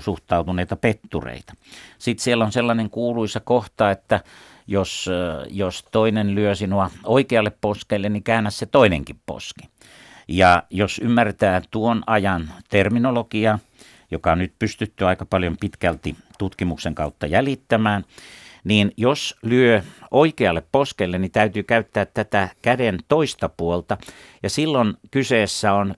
suhtautuneita 0.00 0.76
pettureita. 0.76 1.52
Sitten 1.98 2.24
siellä 2.24 2.44
on 2.44 2.52
sellainen 2.52 2.90
kuuluisa 2.90 3.40
kohta, 3.40 3.90
että 3.90 4.20
jos, 4.66 5.10
jos 5.50 5.84
toinen 5.90 6.34
lyö 6.34 6.54
sinua 6.54 6.90
oikealle 7.04 7.52
poskelle, 7.60 8.08
niin 8.08 8.22
käännä 8.22 8.50
se 8.50 8.66
toinenkin 8.66 9.20
poski. 9.26 9.68
Ja 10.28 10.62
jos 10.70 10.98
ymmärtää 10.98 11.62
tuon 11.70 12.02
ajan 12.06 12.50
terminologia, 12.70 13.58
joka 14.10 14.32
on 14.32 14.38
nyt 14.38 14.52
pystytty 14.58 15.06
aika 15.06 15.26
paljon 15.26 15.56
pitkälti 15.60 16.16
tutkimuksen 16.38 16.94
kautta 16.94 17.26
jäljittämään, 17.26 18.04
niin 18.64 18.92
jos 18.96 19.36
lyö 19.42 19.82
oikealle 20.10 20.62
poskelle, 20.72 21.18
niin 21.18 21.30
täytyy 21.30 21.62
käyttää 21.62 22.04
tätä 22.04 22.48
käden 22.62 22.98
toista 23.08 23.48
puolta. 23.48 23.96
Ja 24.42 24.50
silloin 24.50 24.94
kyseessä 25.10 25.72
on 25.72 25.94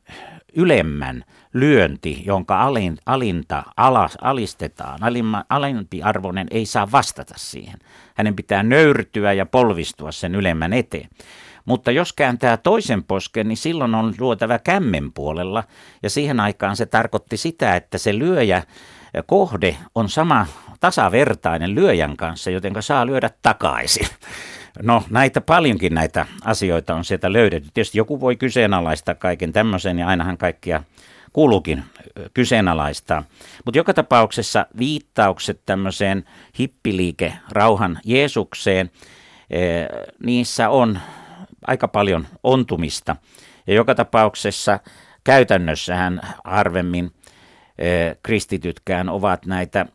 ylemmän 0.56 1.24
lyönti, 1.52 2.22
jonka 2.26 2.62
alin, 2.62 2.98
alinta 3.06 3.62
alas, 3.76 4.18
alistetaan. 4.20 5.02
Alimma, 5.02 5.44
alempiarvoinen 5.48 6.46
ei 6.50 6.66
saa 6.66 6.92
vastata 6.92 7.34
siihen. 7.36 7.78
Hänen 8.14 8.36
pitää 8.36 8.62
nöyrtyä 8.62 9.32
ja 9.32 9.46
polvistua 9.46 10.12
sen 10.12 10.34
ylemmän 10.34 10.72
eteen. 10.72 11.08
Mutta 11.64 11.90
jos 11.90 12.12
kääntää 12.12 12.56
toisen 12.56 13.04
posken, 13.04 13.48
niin 13.48 13.56
silloin 13.56 13.94
on 13.94 14.14
luotava 14.18 14.58
kämmen 14.58 15.12
puolella. 15.12 15.64
Ja 16.02 16.10
siihen 16.10 16.40
aikaan 16.40 16.76
se 16.76 16.86
tarkoitti 16.86 17.36
sitä, 17.36 17.76
että 17.76 17.98
se 17.98 18.18
lyöjä 18.18 18.62
kohde 19.26 19.76
on 19.94 20.08
sama 20.08 20.46
tasavertainen 20.80 21.74
lyöjän 21.74 22.16
kanssa, 22.16 22.50
joten 22.50 22.72
saa 22.80 23.06
lyödä 23.06 23.30
takaisin. 23.42 24.06
No 24.82 25.02
näitä 25.10 25.40
paljonkin 25.40 25.94
näitä 25.94 26.26
asioita 26.44 26.94
on 26.94 27.04
sieltä 27.04 27.32
löydetty. 27.32 27.70
Tietysti 27.74 27.98
joku 27.98 28.20
voi 28.20 28.36
kyseenalaistaa 28.36 29.14
kaiken 29.14 29.52
tämmöisen 29.52 29.98
ja 29.98 30.06
ainahan 30.06 30.38
kaikkia 30.38 30.82
kuuluukin 31.32 31.84
kyseenalaistaa. 32.34 33.24
Mutta 33.64 33.78
joka 33.78 33.94
tapauksessa 33.94 34.66
viittaukset 34.78 35.60
tämmöiseen 35.66 36.24
hippiliike 36.58 37.32
rauhan 37.52 38.00
Jeesukseen, 38.04 38.90
niissä 40.24 40.68
on 40.68 40.98
aika 41.66 41.88
paljon 41.88 42.26
ontumista. 42.42 43.16
Ja 43.66 43.74
joka 43.74 43.94
tapauksessa 43.94 44.80
käytännössähän 45.24 46.20
harvemmin 46.44 47.12
kristitytkään 48.22 49.08
ovat 49.08 49.46
näitä 49.46 49.86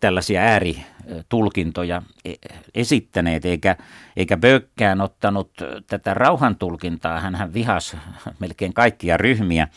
tällaisia 0.00 0.40
ääritulkintoja 0.40 0.97
e, 2.24 2.34
esittäneet, 2.74 3.44
eikä, 3.44 3.76
eikä 4.16 4.36
Bökkään 4.36 5.00
ottanut 5.00 5.50
tätä 5.86 6.14
rauhantulkintaa. 6.14 7.20
Hän 7.20 7.54
vihas 7.54 7.96
melkein 8.38 8.74
kaikkia 8.74 9.16
ryhmiä, 9.16 9.68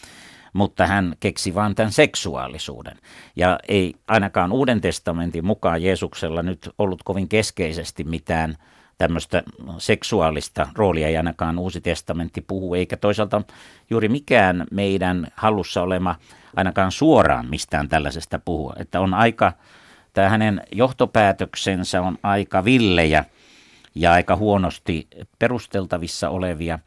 mutta 0.53 0.87
hän 0.87 1.15
keksi 1.19 1.55
vain 1.55 1.75
tämän 1.75 1.91
seksuaalisuuden. 1.91 2.97
Ja 3.35 3.59
ei 3.67 3.93
ainakaan 4.07 4.51
Uuden 4.51 4.81
testamentin 4.81 5.45
mukaan 5.45 5.83
Jeesuksella 5.83 6.41
nyt 6.41 6.69
ollut 6.77 7.03
kovin 7.03 7.27
keskeisesti 7.27 8.03
mitään 8.03 8.57
tämmöistä 8.97 9.43
seksuaalista 9.77 10.67
roolia 10.75 11.07
ei 11.07 11.17
ainakaan 11.17 11.59
Uusi 11.59 11.81
testamentti 11.81 12.41
puhu, 12.41 12.75
eikä 12.75 12.97
toisaalta 12.97 13.41
juuri 13.89 14.09
mikään 14.09 14.65
meidän 14.71 15.27
hallussa 15.35 15.81
olema 15.81 16.15
ainakaan 16.55 16.91
suoraan 16.91 17.49
mistään 17.49 17.89
tällaisesta 17.89 18.39
puhua. 18.39 18.73
Että 18.79 18.99
on 18.99 19.13
aika 19.13 19.53
tämä 20.13 20.30
hänen 20.30 20.62
johtopäätöksensä 20.71 22.02
on 22.02 22.17
aika 22.24 22.65
villejä 22.65 23.26
ja 23.95 24.12
aika 24.12 24.36
huonosti 24.36 25.08
perusteltavissa 25.39 26.30
olevia, 26.30 26.80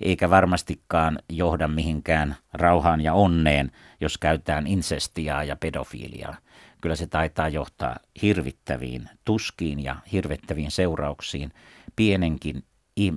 eikä 0.00 0.30
varmastikaan 0.30 1.18
johda 1.28 1.68
mihinkään 1.68 2.36
rauhaan 2.52 3.00
ja 3.00 3.14
onneen, 3.14 3.72
jos 4.00 4.18
käytetään 4.18 4.66
insestiaa 4.66 5.44
ja 5.44 5.56
pedofiiliaa. 5.56 6.36
Kyllä 6.80 6.96
se 6.96 7.06
taitaa 7.06 7.48
johtaa 7.48 7.96
hirvittäviin 8.22 9.08
tuskiin 9.24 9.84
ja 9.84 9.96
hirvittäviin 10.12 10.70
seurauksiin 10.70 11.52
pienenkin, 11.96 12.64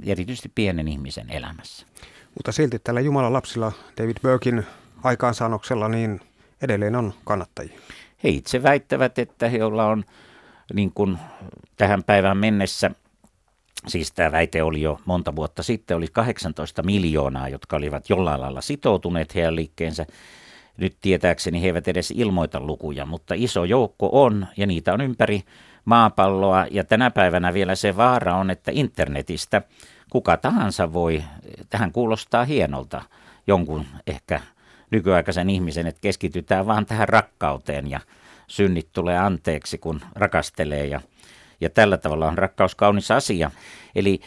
erityisesti 0.06 0.51
pienen 0.56 0.88
ihmisen 0.88 1.30
elämässä. 1.30 1.86
Mutta 2.36 2.51
silti 2.51 2.80
tällä 2.80 2.99
Jumalan 2.99 3.34
lapsilla 3.34 3.71
David 3.97 4.17
Burkin 4.21 4.65
aikaansaannoksella 5.04 5.89
niin 5.89 6.21
edelleen 6.62 6.95
on 6.95 7.13
kannattajia. 7.23 7.80
He 8.25 8.29
itse 8.29 8.63
väittävät, 8.63 9.19
että 9.19 9.49
heillä 9.49 9.85
on 9.85 10.03
niin 10.73 10.91
kuin 10.91 11.17
tähän 11.77 12.03
päivään 12.03 12.38
mennessä, 12.38 12.91
siis 13.88 14.11
tämä 14.11 14.31
väite 14.31 14.63
oli 14.63 14.81
jo 14.81 14.99
monta 15.05 15.35
vuotta 15.35 15.63
sitten, 15.63 15.97
oli 15.97 16.07
18 16.07 16.83
miljoonaa, 16.83 17.49
jotka 17.49 17.75
olivat 17.75 18.09
jollain 18.09 18.41
lailla 18.41 18.61
sitoutuneet 18.61 19.35
heidän 19.35 19.55
liikkeensä. 19.55 20.05
Nyt 20.77 20.95
tietääkseni 21.01 21.61
he 21.61 21.67
eivät 21.67 21.88
edes 21.88 22.11
ilmoita 22.11 22.59
lukuja, 22.59 23.05
mutta 23.05 23.33
iso 23.38 23.63
joukko 23.63 24.09
on 24.11 24.47
ja 24.57 24.67
niitä 24.67 24.93
on 24.93 25.01
ympäri 25.01 25.43
maapalloa. 25.85 26.65
Ja 26.71 26.83
tänä 26.83 27.11
päivänä 27.11 27.53
vielä 27.53 27.75
se 27.75 27.97
vaara 27.97 28.35
on, 28.35 28.51
että 28.51 28.71
internetistä 28.73 29.61
kuka 30.09 30.38
tahansa 30.38 30.93
voi, 30.93 31.23
tähän 31.69 31.91
kuulostaa 31.91 32.45
hienolta, 32.45 33.01
jonkun 33.47 33.85
ehkä 34.07 34.41
nykyaikaisen 34.91 35.49
ihmisen, 35.49 35.87
että 35.87 36.01
keskitytään 36.01 36.67
vaan 36.67 36.85
tähän 36.85 37.09
rakkauteen 37.09 37.89
ja 37.89 37.99
synnit 38.47 38.87
tulee 38.93 39.17
anteeksi, 39.17 39.77
kun 39.77 40.01
rakastelee 40.15 40.85
ja, 40.85 41.01
ja 41.61 41.69
tällä 41.69 41.97
tavalla 41.97 42.27
on 42.27 42.37
rakkaus 42.37 42.75
kaunis 42.75 43.11
asia. 43.11 43.51
Eli 43.95 44.19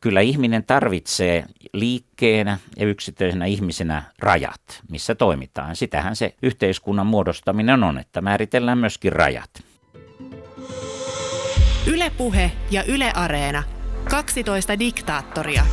kyllä 0.00 0.20
ihminen 0.20 0.64
tarvitsee 0.64 1.44
liikkeenä 1.72 2.58
ja 2.76 2.86
yksittäisenä 2.86 3.44
ihmisenä 3.44 4.02
rajat, 4.18 4.82
missä 4.90 5.14
toimitaan. 5.14 5.76
Sitähän 5.76 6.16
se 6.16 6.34
yhteiskunnan 6.42 7.06
muodostaminen 7.06 7.84
on, 7.84 7.98
että 7.98 8.20
määritellään 8.20 8.78
myöskin 8.78 9.12
rajat. 9.12 9.50
Ylepuhe 11.86 12.50
ja 12.70 12.82
Yle 12.82 13.12
Areena. 13.14 13.62
12 14.10 14.78
diktaattoria. 14.78 15.66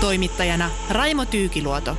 Toimittajana 0.00 0.70
Raimo 0.90 1.24
Tyykiluoto. 1.24 1.96